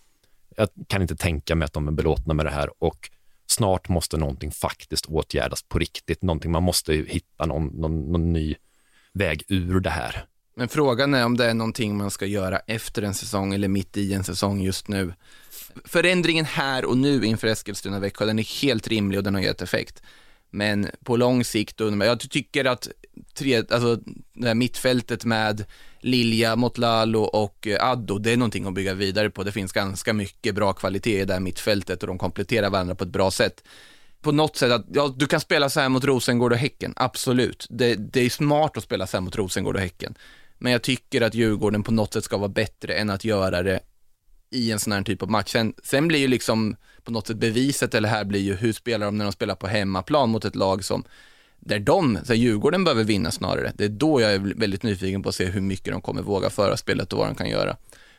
[0.56, 3.10] Jag kan inte tänka mig att de är belåtna med det här och
[3.46, 6.22] snart måste någonting faktiskt åtgärdas på riktigt.
[6.22, 8.54] Någonting, man måste hitta någon, någon, någon ny
[9.12, 10.24] väg ur det här.
[10.58, 13.96] Men frågan är om det är någonting man ska göra efter en säsong eller mitt
[13.96, 15.14] i en säsong just nu.
[15.84, 20.02] Förändringen här och nu inför Eskilstuna-Växjö, den är helt rimlig och den har gett effekt.
[20.50, 22.88] Men på lång sikt, jag tycker att
[23.34, 23.98] tre, alltså,
[24.34, 25.64] det här mittfältet med
[26.00, 29.42] Lilja, Motlalo och eh, Addo, det är någonting att bygga vidare på.
[29.42, 33.04] Det finns ganska mycket bra kvalitet i det här mittfältet och de kompletterar varandra på
[33.04, 33.64] ett bra sätt.
[34.20, 37.66] På något sätt att, ja, du kan spela så här mot Rosengård och Häcken, absolut.
[37.70, 40.14] Det, det är smart att spela så här mot Rosengård och Häcken.
[40.58, 43.80] Men jag tycker att Djurgården på något sätt ska vara bättre än att göra det
[44.50, 45.52] i en sån här typ av match.
[45.52, 49.06] Sen, sen blir ju liksom på något sätt beviset, eller här blir ju hur spelar
[49.06, 51.04] de när de spelar på hemmaplan mot ett lag som
[51.60, 53.72] där de, så här, Djurgården behöver vinna snarare.
[53.74, 56.50] Det är då jag är väldigt nyfiken på att se hur mycket de kommer våga
[56.50, 57.76] föra spelet och vad de kan göra.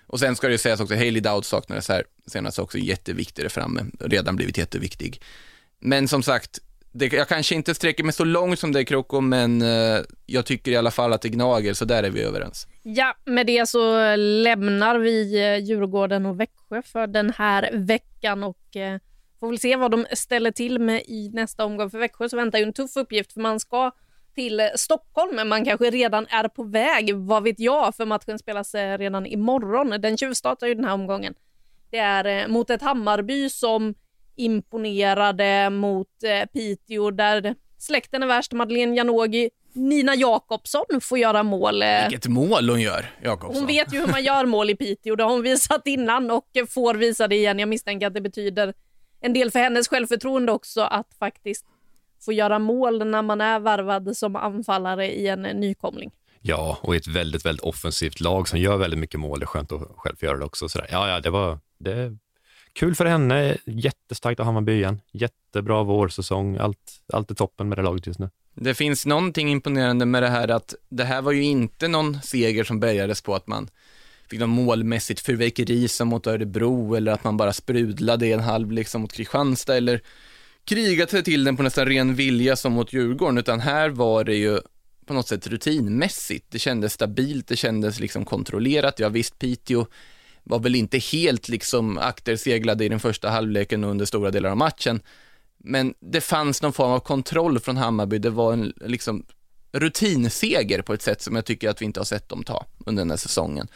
[0.07, 3.49] Och sen ska det ju sägas också, Hailey Dowd saknades här senast också jätteviktig där
[3.49, 5.21] framme, redan blivit jätteviktig.
[5.79, 6.59] Men som sagt,
[6.91, 10.71] det, jag kanske inte sträcker mig så långt som det Kroko, men eh, jag tycker
[10.71, 12.67] i alla fall att det gnager, så där är vi överens.
[12.83, 18.75] Ja, med det så lämnar vi eh, Djurgården och Växjö för den här veckan och
[18.75, 18.99] eh,
[19.39, 21.89] får väl se vad de ställer till med i nästa omgång.
[21.89, 23.91] För Växjö så väntar ju en tuff uppgift, för man ska
[24.35, 28.39] till eh, Stockholm, men man kanske redan är på väg, vad vet jag, för matchen
[28.39, 30.01] spelas eh, redan imorgon.
[30.01, 31.33] Den tjuvstartar ju den här omgången.
[31.89, 33.95] Det är eh, mot ett Hammarby som
[34.39, 38.53] imponerade mot eh, Piteå där släkten är värst.
[38.53, 41.81] Madeleine Janogy, Nina Jakobsson får göra mål.
[41.81, 42.09] Eh.
[42.09, 43.55] Vilket mål hon gör, Jakobsson.
[43.55, 45.15] Hon vet ju hur man gör mål i Piteå.
[45.15, 47.59] Det har hon visat innan och får visa det igen.
[47.59, 48.73] Jag misstänker att det betyder
[49.21, 51.65] en del för hennes självförtroende också att faktiskt
[52.25, 56.11] få göra mål när man är värvad som anfallare i en nykomling.
[56.41, 59.39] Ja, och i ett väldigt, väldigt offensivt lag som gör väldigt mycket mål.
[59.39, 60.69] Det är skönt att själv få göra det också.
[60.69, 60.87] Sådär.
[60.91, 62.17] Ja, ja, det var det
[62.79, 63.57] kul för henne.
[63.65, 65.01] Jättestarkt av Hammarby igen.
[65.11, 66.57] Jättebra vårsäsong.
[66.57, 68.29] Allt, allt är toppen med det laget just nu.
[68.55, 72.63] Det finns någonting imponerande med det här att det här var ju inte någon seger
[72.63, 73.69] som bärgades på att man
[74.29, 78.71] fick någon målmässigt fyrverkeri som mot Örebro eller att man bara sprudlade i en halv
[78.71, 80.01] liksom mot Kristianstad eller
[80.65, 84.35] krigat sig till den på nästan ren vilja som mot Djurgården, utan här var det
[84.35, 84.59] ju
[85.05, 86.45] på något sätt rutinmässigt.
[86.49, 88.99] Det kändes stabilt, det kändes liksom kontrollerat.
[88.99, 89.85] Ja visst, Piteå
[90.43, 94.57] var väl inte helt liksom akterseglade i den första halvleken och under stora delar av
[94.57, 95.01] matchen.
[95.57, 98.17] Men det fanns någon form av kontroll från Hammarby.
[98.17, 99.25] Det var en liksom
[99.71, 103.01] rutinseger på ett sätt som jag tycker att vi inte har sett dem ta under
[103.01, 103.67] den här säsongen.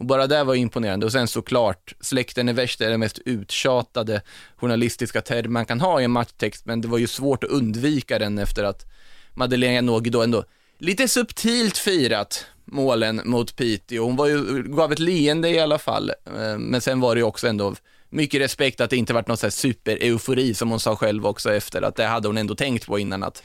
[0.00, 1.06] Och bara det var imponerande.
[1.06, 4.22] Och sen såklart, släkten är värst det är den mest uttjatade
[4.56, 8.18] journalistiska term man kan ha i en matchtext, men det var ju svårt att undvika
[8.18, 8.86] den efter att
[9.34, 10.44] Madeleine Janogy då ändå
[10.78, 14.04] lite subtilt firat målen mot Piteå.
[14.04, 17.24] Hon var ju, gav ett leende i alla fall, eh, men sen var det ju
[17.24, 17.74] också ändå
[18.08, 21.82] mycket respekt att det inte varit någon sån super-eufori som hon sa själv också efter,
[21.82, 23.42] att det hade hon ändå tänkt på innan att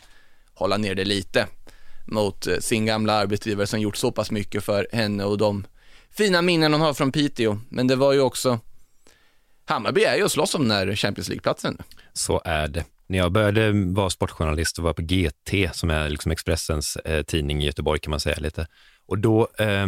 [0.53, 1.47] hålla ner det lite
[2.05, 5.65] mot eh, sin gamla arbetsgivare som gjort så pass mycket för henne och de
[6.11, 7.59] fina minnen hon har från Piteå.
[7.69, 8.59] Men det var ju också,
[9.65, 11.78] Hammarby är ju att slåss om den här Champions League-platsen.
[12.13, 12.84] Så är det.
[13.07, 17.63] när jag började vara sportjournalist och var på GT, som är liksom Expressens eh, tidning
[17.63, 18.67] i Göteborg kan man säga lite.
[19.08, 19.88] Och då eh,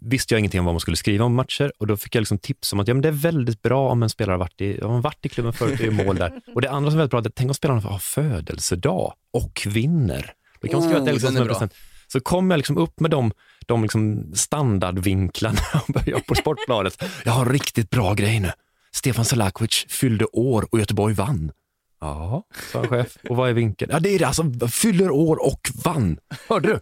[0.00, 2.38] visste jag ingenting om vad man skulle skriva om matcher och då fick jag liksom
[2.38, 4.80] tips om att ja, men det är väldigt bra om en spelare har varit i,
[4.82, 6.40] har varit i klubben förut och gör mål där.
[6.54, 9.66] Och det andra som är väldigt bra är att tänk om spelarna har födelsedag och
[9.66, 10.32] vinner.
[10.60, 11.54] Då kan man skriva Oh, att det är liksom som en bra.
[11.54, 11.74] present.
[12.08, 13.32] Så kom jag liksom upp med de,
[13.66, 15.60] de liksom standardvinklarna
[16.26, 17.02] på Sportbladet.
[17.24, 18.50] Jag har en riktigt bra grej nu.
[18.94, 21.52] Stefan Selakovic fyllde år och Göteborg vann.
[22.00, 22.42] Ja,
[22.72, 23.16] sa en chef.
[23.28, 23.90] Och vad är vinkeln?
[23.94, 26.18] Ja, det är det alltså, fyller år och vann.
[26.48, 26.80] Hörde du?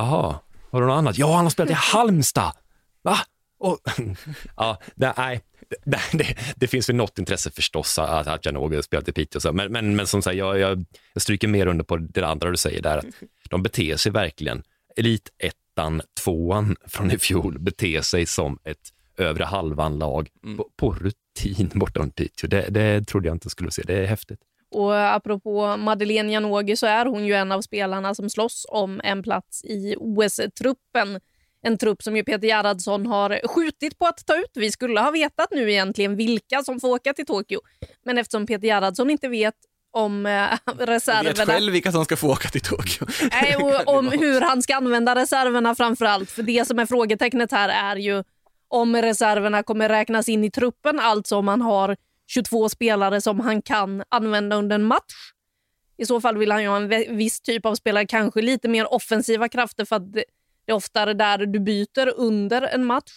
[0.00, 0.38] Jaha,
[0.70, 1.18] har du något annat?
[1.18, 2.52] Ja, han har spelat i Halmstad.
[3.02, 3.18] Va?
[3.58, 3.78] Och,
[4.56, 5.40] ja, nej,
[5.84, 9.52] det, det, det finns väl något intresse förstås att, Janogy har spelat i Piteå, så,
[9.52, 12.56] men, men, men som sagt, jag, jag, jag stryker mer under på det andra du
[12.56, 13.04] säger där, att
[13.50, 14.62] de beter sig verkligen,
[14.96, 22.10] elitettan, tvåan från i fjol, beter sig som ett övre halvan-lag på, på rutin bortom
[22.10, 22.48] Piteå.
[22.48, 24.40] Det, det trodde jag inte skulle se, det är häftigt.
[24.70, 29.22] Och apropå Madeleine Janogy så är hon ju en av spelarna som slåss om en
[29.22, 31.20] plats i OS-truppen.
[31.62, 34.50] En trupp som ju Peter Gerhardsson har skjutit på att ta ut.
[34.54, 37.60] Vi skulle ha vetat nu egentligen vilka som får åka till Tokyo.
[38.04, 39.54] Men eftersom Peter Gerhardsson inte vet
[39.92, 43.06] om eh, Jag vet reserverna själv vilka som ska få åka till Tokyo.
[43.30, 46.30] Nej, och om hur han ska använda reserverna framför allt.
[46.30, 48.24] För det som är frågetecknet här är ju
[48.68, 51.96] om reserverna kommer räknas in i truppen, alltså om man har
[52.34, 55.32] 22 spelare som han kan använda under en match.
[55.96, 58.94] I så fall vill han ju ha en viss typ av spelare, kanske lite mer
[58.94, 60.24] offensiva krafter för att det
[60.70, 63.12] det är oftare där du byter under en match.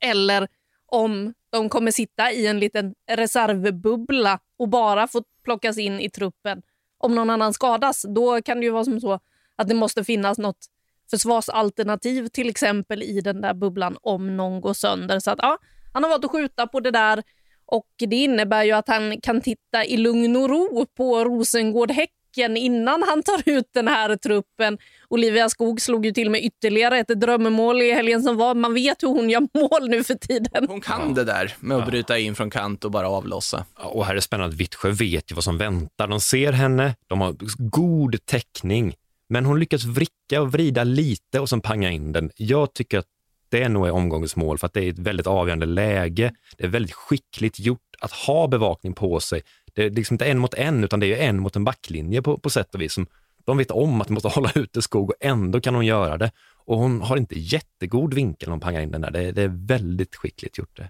[0.00, 0.48] Eller
[0.86, 6.62] om de kommer sitta i en liten reservbubbla och bara få plockas in i truppen
[6.98, 8.04] om någon annan skadas.
[8.08, 9.20] Då kan det ju vara som så
[9.56, 10.66] att det måste finnas något
[11.10, 15.20] försvarsalternativ till exempel i den där bubblan om någon går sönder.
[15.20, 15.58] Så att, ja,
[15.92, 17.22] han har valt att skjuta på det där
[17.72, 23.02] och det innebär ju att han kan titta i lugn och ro på Rosengård-Häcken innan
[23.02, 24.78] han tar ut den här truppen.
[25.08, 28.54] Olivia Skog slog ju till med ytterligare ett drömmål i helgen som var.
[28.54, 30.68] Man vet hur hon gör mål nu för tiden.
[30.68, 33.64] Hon kan det där med att bryta in från kant och bara avlossa.
[33.78, 36.08] Ja, Och här är spännande att Vittsjö vet ju vad som väntar.
[36.08, 38.94] De ser henne, de har god täckning,
[39.28, 42.30] men hon lyckas vricka och vrida lite och sen panga in den.
[42.36, 43.06] Jag tycker att
[43.52, 46.32] det nog är omgångens mål för att det är ett väldigt avgörande läge.
[46.56, 49.42] Det är väldigt skickligt gjort att ha bevakning på sig.
[49.74, 52.38] Det är liksom inte en mot en, utan det är en mot en backlinje på,
[52.38, 52.92] på sätt och vis.
[52.92, 53.06] Som
[53.44, 56.30] de vet om att de måste hålla ute skog och ändå kan hon göra det.
[56.64, 59.10] Och hon har inte jättegod vinkel när hon pangar in den där.
[59.10, 60.76] Det, är- det är väldigt skickligt gjort.
[60.76, 60.88] det.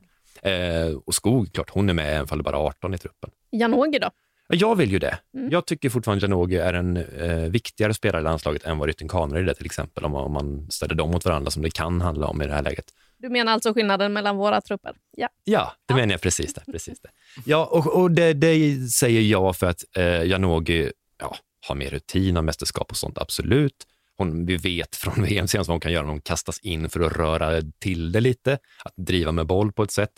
[0.50, 3.30] Eh, och Skog, klart, hon är med även om det bara är 18 i truppen.
[3.50, 4.10] Janogy då?
[4.52, 5.18] Ja, Jag vill ju det.
[5.34, 5.50] Mm.
[5.50, 9.48] Jag tycker fortfarande Janogy är en eh, viktigare spelare i landslaget än vad Rytting Kaneryd
[9.48, 12.26] är till exempel, om man, om man ställer dem mot varandra som det kan handla
[12.26, 12.84] om i det här läget.
[13.18, 14.96] Du menar alltså skillnaden mellan våra trupper?
[15.16, 15.28] Ja.
[15.44, 16.72] Ja, det menar jag precis det.
[16.72, 17.08] Precis det.
[17.44, 21.36] Ja, och, och det, det säger jag för att eh, Janogy ja,
[21.68, 23.86] har mer rutin, har mästerskap och sånt, absolut.
[24.16, 27.00] Hon, vi vet från VM senast vad hon kan göra när hon kastas in för
[27.00, 30.12] att röra till det lite, att driva med boll på ett sätt.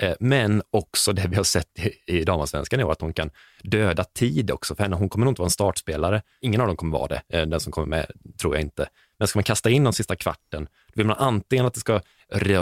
[0.00, 3.30] Eh, men också det vi har sett i, i damallsvenskan i år, att hon kan
[3.62, 4.96] döda tid också för henne.
[4.96, 6.22] Hon kommer nog inte vara en startspelare.
[6.40, 7.22] Ingen av dem kommer vara det.
[7.28, 8.06] Eh, den som kommer med
[8.40, 8.88] tror jag inte.
[9.18, 12.00] Men ska man kasta in de sista kvarten, då vill man antingen att det ska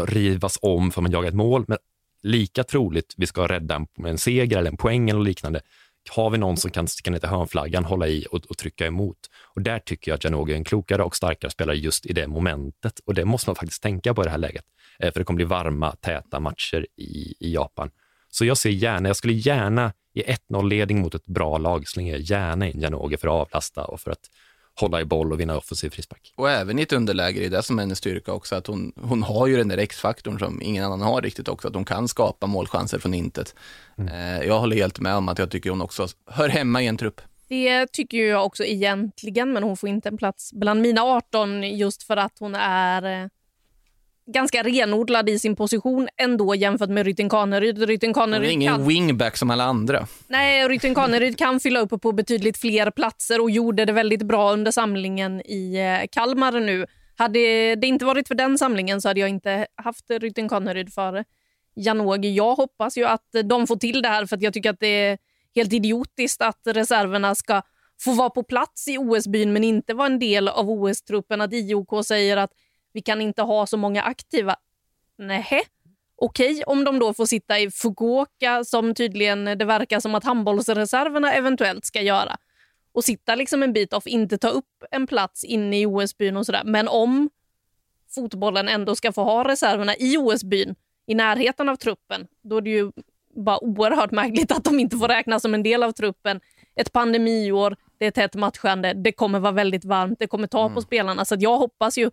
[0.07, 1.79] rivas om för att man jagar ett mål, men
[2.23, 5.61] lika troligt vi ska rädda en, en seger eller en poäng eller liknande.
[6.11, 9.19] Har vi någon som kan sticka ner till hörnflaggan, hålla i och, och trycka emot?
[9.55, 12.27] Och där tycker jag att Janogy är en klokare och starkare spelare just i det
[12.27, 13.01] momentet.
[13.05, 14.65] Och det måste man faktiskt tänka på i det här läget.
[15.03, 17.91] Eh, För det kommer bli varma, täta matcher i, i Japan.
[18.31, 22.69] Så jag ser gärna, jag skulle gärna i 1-0-ledning mot ett bra lag slänga gärna
[22.69, 24.31] in Janogy för att avlasta och för att
[24.81, 26.33] hålla i boll och vinna offensiv frispark.
[26.37, 28.93] Och även i ett underläge, det är det som är hennes styrka också, att hon,
[29.01, 32.09] hon har ju den där X-faktorn som ingen annan har riktigt också, att hon kan
[32.09, 33.55] skapa målchanser från intet.
[34.13, 36.97] Eh, jag håller helt med om att jag tycker hon också hör hemma i en
[36.97, 37.21] trupp.
[37.49, 42.03] Det tycker jag också egentligen, men hon får inte en plats bland mina 18 just
[42.03, 43.29] för att hon är eh,
[44.33, 47.83] ganska renodlad i sin position ändå jämfört med Rytting Kaneryd.
[47.83, 50.07] Rytting Hon är Kaneryd ingen kan, wingback som alla andra.
[50.29, 54.53] nej, Rytting Kaneryd kan fylla upp på betydligt fler platser och gjorde det väldigt bra
[54.53, 56.87] under samlingen i eh, Kalmar nu.
[57.17, 57.39] Hade
[57.75, 61.25] det inte varit för den samlingen så hade jag inte haft Rytting Kaneryd för
[61.77, 62.35] Janogy.
[62.35, 64.87] Jag hoppas ju att de får till det här för att jag tycker att det
[64.87, 65.19] är
[65.55, 67.63] helt idiotiskt att reserverna ska
[68.01, 71.41] få vara på plats i OS-byn men inte vara en del av OS-truppen.
[71.41, 72.51] Att IOK säger att
[72.93, 74.57] vi kan inte ha så många aktiva.
[75.19, 75.61] Nähä.
[76.17, 81.33] Okej, om de då får sitta i Fukuoka som tydligen det verkar som att handbollsreserverna
[81.33, 82.37] eventuellt ska göra
[82.93, 86.47] och sitta liksom en bit off, inte ta upp en plats inne i OS-byn och
[86.47, 86.63] sådär.
[86.65, 87.31] Men om
[88.15, 90.75] fotbollen ändå ska få ha reserverna i OS-byn
[91.07, 92.93] i närheten av truppen, då är det ju
[93.37, 96.41] bara oerhört märkligt att de inte får räknas som en del av truppen.
[96.75, 100.75] Ett pandemiår, det är tätt matchande, det kommer vara väldigt varmt, det kommer ta mm.
[100.75, 101.25] på spelarna.
[101.25, 102.11] Så jag hoppas ju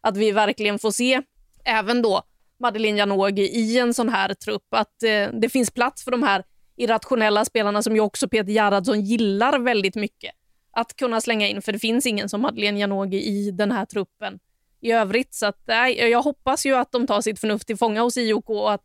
[0.00, 1.22] att vi verkligen får se,
[1.64, 2.22] även då
[2.60, 6.44] Madeleine Janogy i en sån här trupp, att eh, det finns plats för de här
[6.76, 10.32] irrationella spelarna som ju också Peter Gerhardsson gillar väldigt mycket
[10.70, 14.38] att kunna slänga in, för det finns ingen som Madeleine Janogy i den här truppen
[14.80, 15.34] i övrigt.
[15.34, 18.50] Så att, nej, jag hoppas ju att de tar sitt förnuft till fånga hos IOK
[18.50, 18.84] och att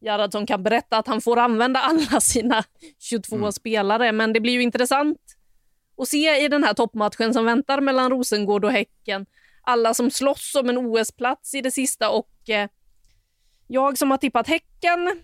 [0.00, 2.64] Gerhardsson kan berätta att han får använda alla sina
[2.98, 3.52] 22 mm.
[3.52, 4.12] spelare.
[4.12, 5.18] Men det blir ju intressant
[5.96, 9.26] att se i den här toppmatchen som väntar mellan Rosengård och Häcken.
[9.66, 12.68] Alla som slåss om en OS-plats i det sista och eh,
[13.66, 15.22] jag som har tippat Häcken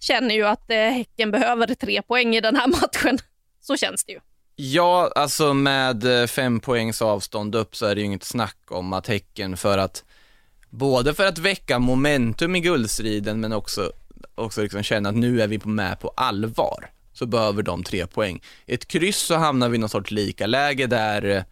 [0.00, 3.18] känner ju att eh, Häcken behöver tre poäng i den här matchen.
[3.60, 4.20] Så känns det ju.
[4.56, 8.92] Ja, alltså med eh, fem poängs avstånd upp så är det ju inget snack om
[8.92, 10.04] att Häcken för att
[10.70, 13.92] både för att väcka momentum i guldstriden men också,
[14.34, 18.42] också liksom känna att nu är vi med på allvar så behöver de tre poäng.
[18.66, 21.42] Ett kryss så hamnar vi i någon sorts lika läge där eh,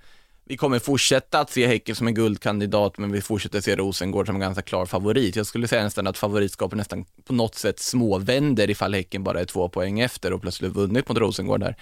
[0.46, 4.36] vi kommer fortsätta att se Häcken som en guldkandidat, men vi fortsätter se Rosengård som
[4.36, 5.36] en ganska klar favorit.
[5.36, 9.44] Jag skulle säga nästan att favoritskapet nästan på något sätt småvänder ifall Häcken bara är
[9.44, 11.76] två poäng efter och plötsligt vunnit mot Rosengård där.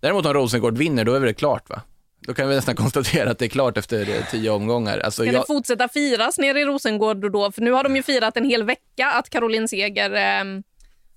[0.00, 1.82] Däremot om Rosengård vinner, då är det klart va?
[2.26, 4.98] Då kan vi nästan konstatera att det är klart efter eh, tio omgångar.
[4.98, 5.42] Alltså, Ska jag...
[5.42, 7.52] det fortsätta firas nere i Rosengård då?
[7.52, 10.44] För nu har de ju firat en hel vecka att Caroline Seger eh,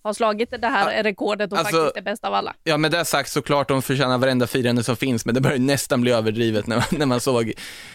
[0.06, 2.56] har slagit det här rekordet och alltså, faktiskt är bäst av alla.
[2.64, 6.02] Ja, med det sagt såklart de förtjänar varenda firande som finns, men det börjar nästan
[6.02, 7.54] bli överdrivet när man, när man såg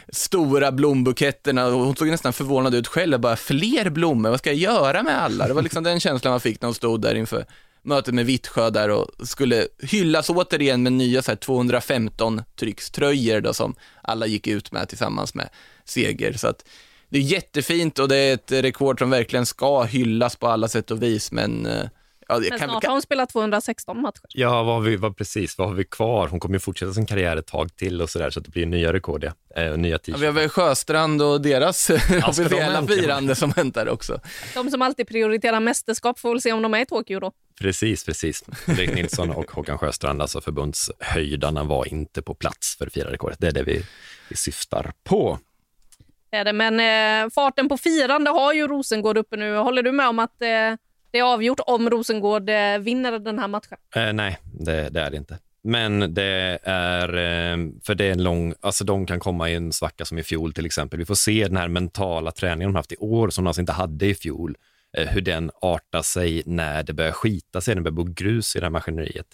[0.08, 4.58] stora blombuketterna och hon såg nästan förvånad ut själv, bara fler blommor, vad ska jag
[4.58, 5.48] göra med alla?
[5.48, 7.44] Det var liksom den känslan man fick när hon stod där inför
[7.82, 13.54] mötet med Vittsjö där och skulle hyllas återigen med nya så här 215 tryckströjor då
[13.54, 15.48] som alla gick ut med tillsammans med
[15.84, 16.32] Seger.
[16.32, 16.64] Så att
[17.08, 20.90] det är jättefint och det är ett rekord som verkligen ska hyllas på alla sätt
[20.90, 21.84] och vis, men eh,
[22.30, 24.20] Ja, Men kan, snart har hon spelat 216 matcher.
[24.28, 25.58] Ja, vad har vi, vad, precis.
[25.58, 26.28] Vad har vi kvar?
[26.28, 28.50] Hon kommer ju fortsätta sin karriär ett tag till och så där, så att det
[28.50, 29.62] blir nya rekord, ja.
[29.62, 34.20] Äh, nya ja, Vi har väl Sjöstrand och deras ja, officiella firande som väntar också.
[34.54, 37.32] De som alltid prioriterar mästerskap får väl se om de är i Tokyo då.
[37.60, 38.44] Precis, precis.
[38.66, 43.38] Fredrik Nilsson och Håkan Sjöstrand, alltså förbundshöjdarna, var inte på plats för att fira rekordet.
[43.40, 43.82] Det är det vi,
[44.28, 45.38] vi syftar på.
[46.32, 49.56] Är det, men eh, farten på firande har ju Rosengård uppe nu.
[49.56, 50.48] Håller du med om att eh,
[51.10, 53.78] det är avgjort om Rosengård eh, vinner den här matchen?
[53.96, 55.38] Eh, nej, det, det, är det inte.
[55.62, 59.72] Men det är, eh, för det är en lång, alltså de kan komma i en
[59.72, 60.98] svacka som i fjol till exempel.
[60.98, 63.72] Vi får se den här mentala träningen de haft i år som de alltså inte
[63.72, 64.56] hade i fjol,
[64.96, 68.56] eh, hur den artar sig när det börjar skita sig, när det börjar bo grus
[68.56, 69.26] i det här maskineriet.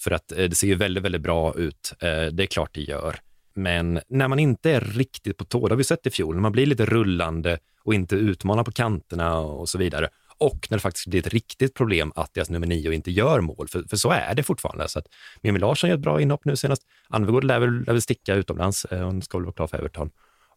[0.00, 1.92] För att det ser ju väldigt, väldigt bra ut.
[2.00, 3.16] Det är klart det gör.
[3.54, 6.42] Men när man inte är riktigt på tå, det har vi sett i fjol, när
[6.42, 10.08] man blir lite rullande och inte utmanar på kanterna och så vidare,
[10.38, 13.68] och när det faktiskt blir ett riktigt problem att deras nummer nio inte gör mål,
[13.68, 14.88] för, för så är det fortfarande.
[14.88, 15.06] Så att
[15.42, 16.82] Mimmi Larsson gör ett bra inhopp nu senast.
[17.08, 20.10] Anvegård lär väl, lär väl sticka utomlands, eh, hon ska väl vara klar för Everton.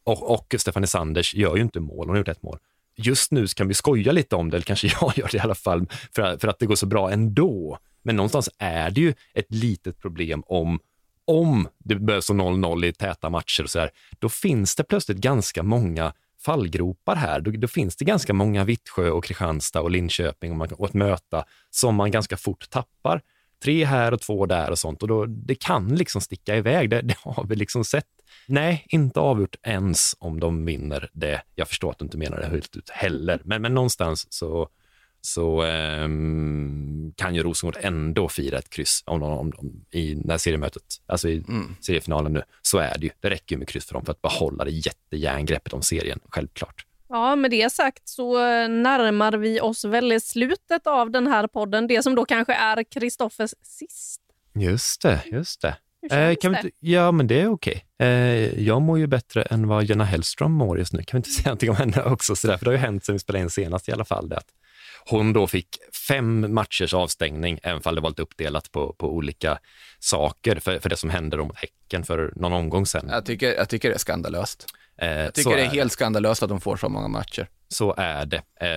[0.03, 2.57] Och, och Stefanie Sanders gör ju inte mål, hon har gjort ett mål.
[2.95, 5.55] Just nu kan vi skoja lite om det, eller kanske jag gör det i alla
[5.55, 7.77] fall, för, för att det går så bra ändå.
[8.03, 10.79] Men någonstans är det ju ett litet problem om
[11.25, 15.17] om det börjar så 0-0 i täta matcher och så här, då finns det plötsligt
[15.17, 16.13] ganska många
[16.45, 17.39] fallgropar här.
[17.39, 20.93] Då, då, finns det ganska många Vittsjö och Kristianstad och Linköping och, man, och att
[20.93, 23.21] möta som man ganska fort tappar.
[23.63, 26.89] Tre här och två där och sånt och då, det kan liksom sticka iväg.
[26.89, 28.05] Det, det har vi liksom sett.
[28.47, 31.41] Nej, inte avgjort ens om de vinner det.
[31.55, 34.69] Jag förstår att du inte menar det helt ut heller, men, men någonstans så
[35.21, 36.07] så eh,
[37.15, 41.29] kan ju Rosengård ändå fira ett kryss om, om, om, i det här seriemötet, alltså
[41.29, 41.75] i mm.
[41.81, 42.43] seriefinalen nu.
[42.61, 43.11] Så är det ju.
[43.19, 46.85] Det räcker ju med kryss för dem för att behålla det jättejärngreppet om serien, självklart.
[47.09, 51.87] Ja, med det sagt så närmar vi oss väl slutet av den här podden.
[51.87, 54.21] Det som då kanske är Kristoffers sist.
[54.53, 55.75] Just det, just det.
[56.11, 56.57] Eh, kan det?
[56.57, 57.85] Inte, ja, men det är okej.
[57.99, 58.07] Eh,
[58.63, 61.03] jag mår ju bättre än vad Jenna Hellström mår just nu.
[61.03, 62.35] Kan vi inte säga någonting om henne också?
[62.35, 64.29] Så där, för det har ju hänt sen vi spelade in senast i alla fall.
[64.29, 64.47] Det att
[65.09, 69.59] hon då fick fem matchers avstängning, även om det var lite uppdelat på, på olika
[69.99, 73.09] saker för, för det som hände mot Häcken för någon omgång sedan.
[73.09, 74.65] Jag tycker, jag tycker det är skandalöst.
[74.97, 75.93] Eh, jag tycker det är, är helt det.
[75.93, 77.47] skandalöst att de får så många matcher.
[77.67, 78.41] Så är det.
[78.61, 78.67] Eh,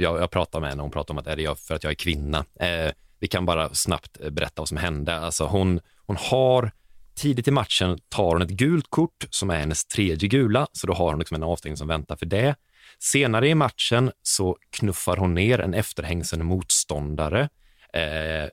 [0.00, 1.90] jag, jag pratade med henne hon pratade om att är det jag för att jag
[1.90, 2.44] är kvinna.
[2.60, 5.16] Eh, vi kan bara snabbt berätta vad som hände.
[5.16, 6.72] Alltså hon, hon har
[7.14, 10.92] tidigt i matchen tar hon ett gult kort som är hennes tredje gula, så då
[10.92, 12.54] har hon liksom en avstängning som väntar för det.
[13.02, 17.48] Senare i matchen så knuffar hon ner en efterhängsen motståndare.
[17.92, 18.50] Eh,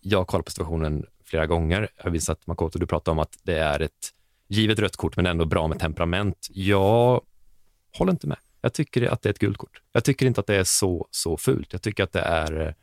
[0.00, 1.88] jag har kollat på situationen flera gånger.
[1.96, 4.10] Jag har visat Makoto, du pratade om att det är ett
[4.48, 6.48] givet rött kort, men ändå bra med temperament.
[6.50, 7.20] Jag
[7.98, 8.38] håller inte med.
[8.60, 9.82] Jag tycker att det är ett gult kort.
[9.92, 11.72] Jag tycker inte att det är så, så fult.
[11.72, 12.74] Jag tycker att det är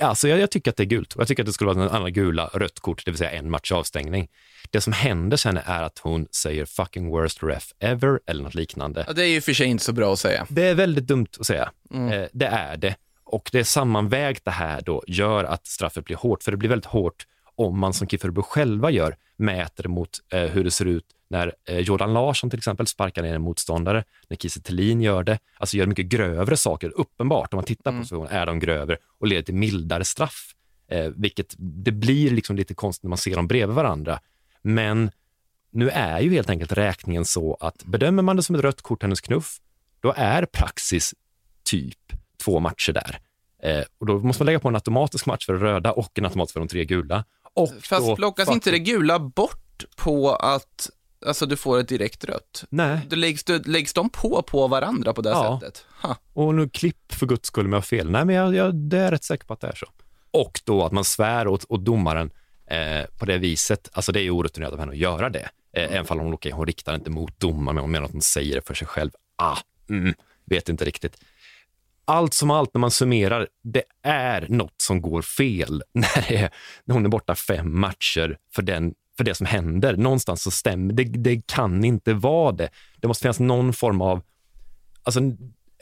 [0.00, 1.14] Alltså jag, jag, tycker att det är gult.
[1.18, 3.50] Jag tycker att det skulle vara en annan gula, rött kort, det vill säga en
[3.50, 4.28] match avstängning.
[4.70, 9.04] Det som händer sen är att hon säger fucking worst ref ever eller något liknande.
[9.06, 10.46] Ja, det är ju för sig inte så bra att säga.
[10.48, 11.70] Det är väldigt dumt att säga.
[11.94, 12.12] Mm.
[12.12, 12.96] Eh, det är det.
[13.24, 16.90] Och det sammanvägt det här då gör att straffet blir hårt, för det blir väldigt
[16.90, 21.54] hårt om man som Kieferbo själva gör mäter mot eh, hur det ser ut när
[21.64, 24.72] eh, Jordan Larsson till exempel sparkar ner en motståndare, när Kiese
[25.02, 28.02] gör det, alltså gör mycket grövre saker, uppenbart om man tittar mm.
[28.02, 30.54] på så är de grövre och leder till mildare straff,
[30.88, 34.20] eh, vilket det blir liksom lite konstigt när man ser dem bredvid varandra.
[34.62, 35.10] Men
[35.72, 39.02] nu är ju helt enkelt räkningen så att bedömer man det som ett rött kort,
[39.02, 39.56] hennes knuff,
[40.00, 41.14] då är praxis
[41.62, 42.12] typ
[42.44, 43.20] två matcher där.
[43.62, 46.52] Eh, och då måste man lägga på en automatisk match för röda och en automatisk
[46.52, 47.24] för de tre gula.
[47.54, 48.54] Och Fast då, plockas fuck.
[48.54, 50.90] inte det gula bort på att
[51.26, 52.64] alltså, du får ett direkt rött?
[52.68, 53.00] Nej.
[53.08, 55.60] Du läggs, du, läggs de på på varandra på det ja.
[55.60, 55.86] sättet?
[56.02, 56.16] Ha.
[56.32, 58.10] Och nu klipp för guds skull om jag har fel.
[58.10, 59.86] Nej, men jag, jag det är rätt säker på att det är så.
[60.30, 62.30] Och då att man svär åt, åt domaren
[62.66, 65.48] eh, på det viset, alltså det är ju orutinerat av henne att göra det.
[65.76, 65.96] Eh, mm.
[65.96, 68.54] Även om hon, okay, hon riktar inte mot domaren, men hon menar att hon säger
[68.54, 69.10] det för sig själv.
[69.36, 69.58] Ah,
[69.88, 70.14] mm,
[70.44, 71.16] vet inte riktigt
[72.10, 76.50] allt som allt, när man summerar, det är något som går fel när, det är,
[76.84, 79.96] när hon är borta fem matcher för, den, för det som händer.
[79.96, 81.04] Någonstans så stämmer det.
[81.04, 82.68] Det kan inte vara det.
[82.96, 84.22] Det måste finnas någon form av...
[85.02, 85.20] Alltså,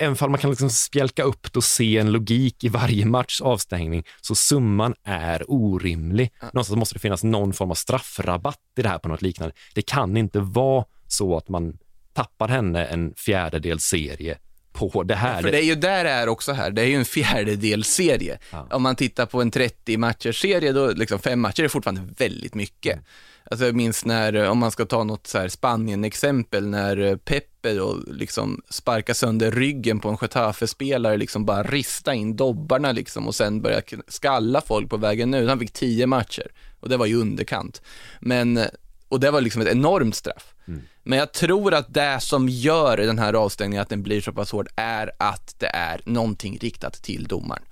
[0.00, 3.40] även om man kan liksom spjälka upp det och se en logik i varje matchs
[3.40, 6.32] avstängning, så summan är orimlig.
[6.52, 9.54] Någonstans måste det finnas någon form av straffrabatt i det här på något liknande.
[9.74, 11.78] Det kan inte vara så att man
[12.12, 14.38] tappar henne en fjärdedels serie
[14.72, 15.36] på det här.
[15.36, 18.38] Ja, för det är ju där det är också här, det är ju en fjärdedelsserie.
[18.50, 18.66] Ja.
[18.70, 22.54] Om man tittar på en 30 matchers serie, då liksom fem matcher är fortfarande väldigt
[22.54, 22.92] mycket.
[22.92, 23.04] Mm.
[23.50, 27.96] Alltså jag minns när, om man ska ta något så här Spanien-exempel, när Pepe då
[28.06, 33.62] liksom sparkar sönder ryggen på en Getafe-spelare, liksom bara rista in dobbarna liksom och sen
[33.62, 35.48] börja skalla folk på vägen nu.
[35.48, 36.46] Han fick tio matcher
[36.80, 37.82] och det var ju underkant.
[38.20, 38.60] Men,
[39.08, 40.54] och det var liksom ett enormt straff.
[40.68, 40.82] Mm.
[41.02, 44.52] Men jag tror att det som gör den här avstängningen att den blir så pass
[44.52, 47.62] hård är att det är någonting riktat till domaren.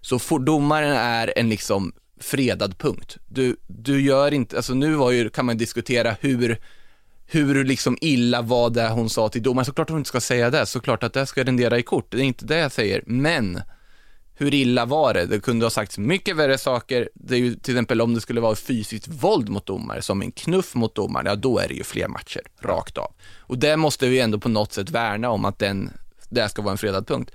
[0.00, 3.16] Så for, domaren är en liksom fredad punkt.
[3.28, 6.58] Du, du gör inte, alltså nu var ju, kan man diskutera hur,
[7.26, 9.64] hur liksom illa var det hon sa till domaren.
[9.64, 12.10] Såklart hon inte ska säga det, såklart att det ska rendera i kort.
[12.10, 13.60] Det är inte det jag säger, men
[14.42, 15.26] hur illa var det?
[15.26, 17.08] Det kunde ha sagts mycket värre saker.
[17.14, 20.32] Det är ju till exempel om det skulle vara fysiskt våld mot domare, som en
[20.32, 23.12] knuff mot domare, ja då är det ju fler matcher, rakt av.
[23.38, 25.90] Och det måste vi ändå på något sätt värna om att den,
[26.28, 27.30] det ska vara en fredad punkt.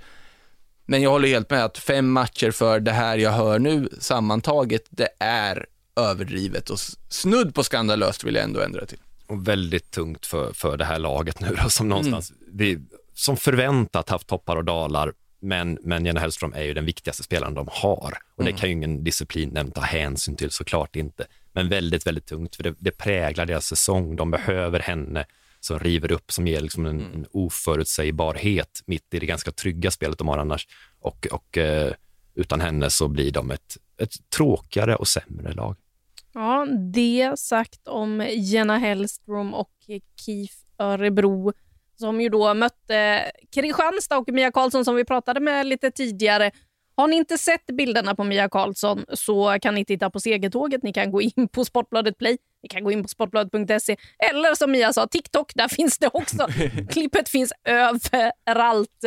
[0.86, 4.86] Men jag håller helt med att fem matcher för det här jag hör nu sammantaget,
[4.90, 6.78] det är överdrivet och
[7.08, 8.98] snudd på skandalöst vill jag ändå ändra till.
[9.26, 12.42] Och väldigt tungt för, för det här laget nu då, som någonstans, mm.
[12.52, 12.78] vi,
[13.14, 17.54] som förväntat haft toppar och dalar men, men Jenny Hellström är ju den viktigaste spelaren
[17.54, 18.52] de har och mm.
[18.52, 21.26] det kan ju ingen disciplin ta hänsyn till, såklart inte.
[21.52, 24.16] Men väldigt, väldigt tungt, för det, det präglar deras säsong.
[24.16, 25.24] De behöver henne
[25.60, 27.12] som river upp, som ger liksom en, mm.
[27.14, 30.68] en oförutsägbarhet mitt i det ganska trygga spelet de har annars.
[31.00, 31.92] Och, och eh,
[32.34, 35.76] utan henne så blir de ett, ett tråkigare och sämre lag.
[36.32, 39.72] Ja, det sagt om Jenna Hellström och
[40.20, 41.52] KIF Örebro
[42.00, 46.50] som ju då mötte Kristianstad och Mia Karlsson som vi pratade med lite tidigare.
[46.96, 50.82] Har ni inte sett bilderna på Mia Karlsson så kan ni titta på segertåget.
[50.82, 53.96] Ni kan gå in på Sportbladet Play, ni kan gå in på sportbladet.se
[54.30, 56.46] eller som Mia sa, TikTok, där finns det också.
[56.90, 59.04] Klippet finns överallt.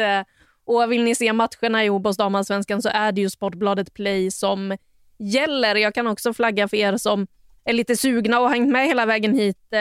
[0.65, 4.77] Och vill ni se matcherna hos damallsvenskan så är det ju Sportbladet Play som
[5.19, 5.75] gäller.
[5.75, 7.27] Jag kan också flagga för er som
[7.65, 9.73] är lite sugna och hängt med hela vägen hit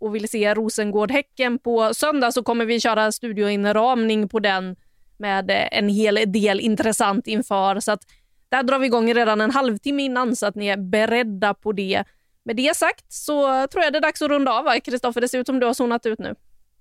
[0.00, 4.76] och vill se Rosengård-Häcken på söndag så kommer vi köra studioinramning på den
[5.18, 7.80] med eh, en hel del intressant inför.
[7.80, 8.02] Så att
[8.48, 12.04] där drar vi igång redan en halvtimme innan så att ni är beredda på det.
[12.44, 14.80] Med det sagt så tror jag det är dags att runda av.
[14.80, 16.34] Kristoffer, det ser ut som du har zonat ut nu.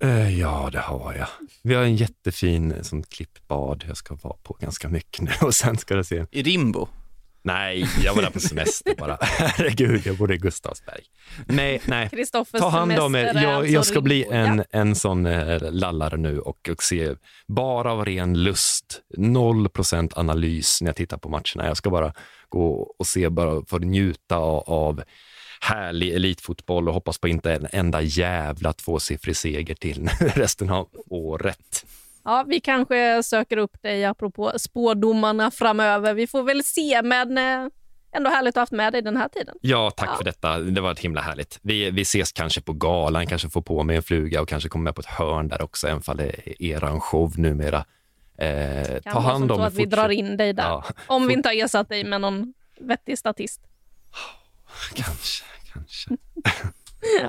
[0.03, 1.27] Uh, ja, det har jag.
[1.63, 5.77] Vi har en jättefin som klippbad jag ska vara på ganska mycket nu och sen
[5.77, 6.25] ska det se.
[6.31, 6.87] I Rimbo?
[7.47, 9.17] Nej, jag var där på semester bara.
[9.21, 11.01] Herregud, jag bor i Gustavsberg.
[11.45, 12.09] Nej, nej.
[12.59, 13.25] Ta hand om er.
[13.25, 17.15] Jag, alltså jag ska bli en, en sån eh, lallare nu och, och se
[17.47, 19.01] bara av ren lust.
[19.17, 21.67] Noll procent analys när jag tittar på matcherna.
[21.67, 22.13] Jag ska bara
[22.49, 25.03] gå och se, bara för att njuta av, av
[25.61, 31.85] härlig elitfotboll och hoppas på inte en enda jävla tvåsiffrig seger till resten av året.
[32.27, 36.13] Ja, vi kanske söker upp dig apropå spådomarna framöver.
[36.13, 37.69] Vi får väl se, men eh,
[38.11, 39.55] ändå härligt att ha haft med dig den här tiden.
[39.61, 40.15] Ja, tack ja.
[40.15, 40.57] för detta.
[40.57, 41.59] Det var himla härligt.
[41.61, 44.83] Vi, vi ses kanske på galan, kanske får på mig en fluga och kanske kommer
[44.83, 47.85] med på ett hörn där också, även fall det är eran show numera.
[48.37, 50.63] eh, ta hand om och att vi drar in dig där.
[50.63, 53.61] Ja, Om vi inte har ersatt dig med någon vettig statist.
[54.95, 56.09] kanske, kanske.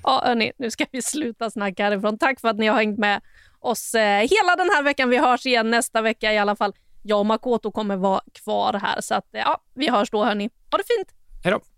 [0.02, 2.18] Ja, hörni, nu ska vi sluta snacka härifrån.
[2.18, 3.20] Tack för att ni har hängt med
[3.60, 5.10] oss eh, hela den här veckan.
[5.10, 6.72] Vi hörs igen nästa vecka i alla fall.
[7.02, 10.50] Jag och Makoto kommer vara kvar här, så att, eh, ja, vi hörs då hörni.
[10.70, 11.08] Ha det fint!
[11.44, 11.77] Hej då.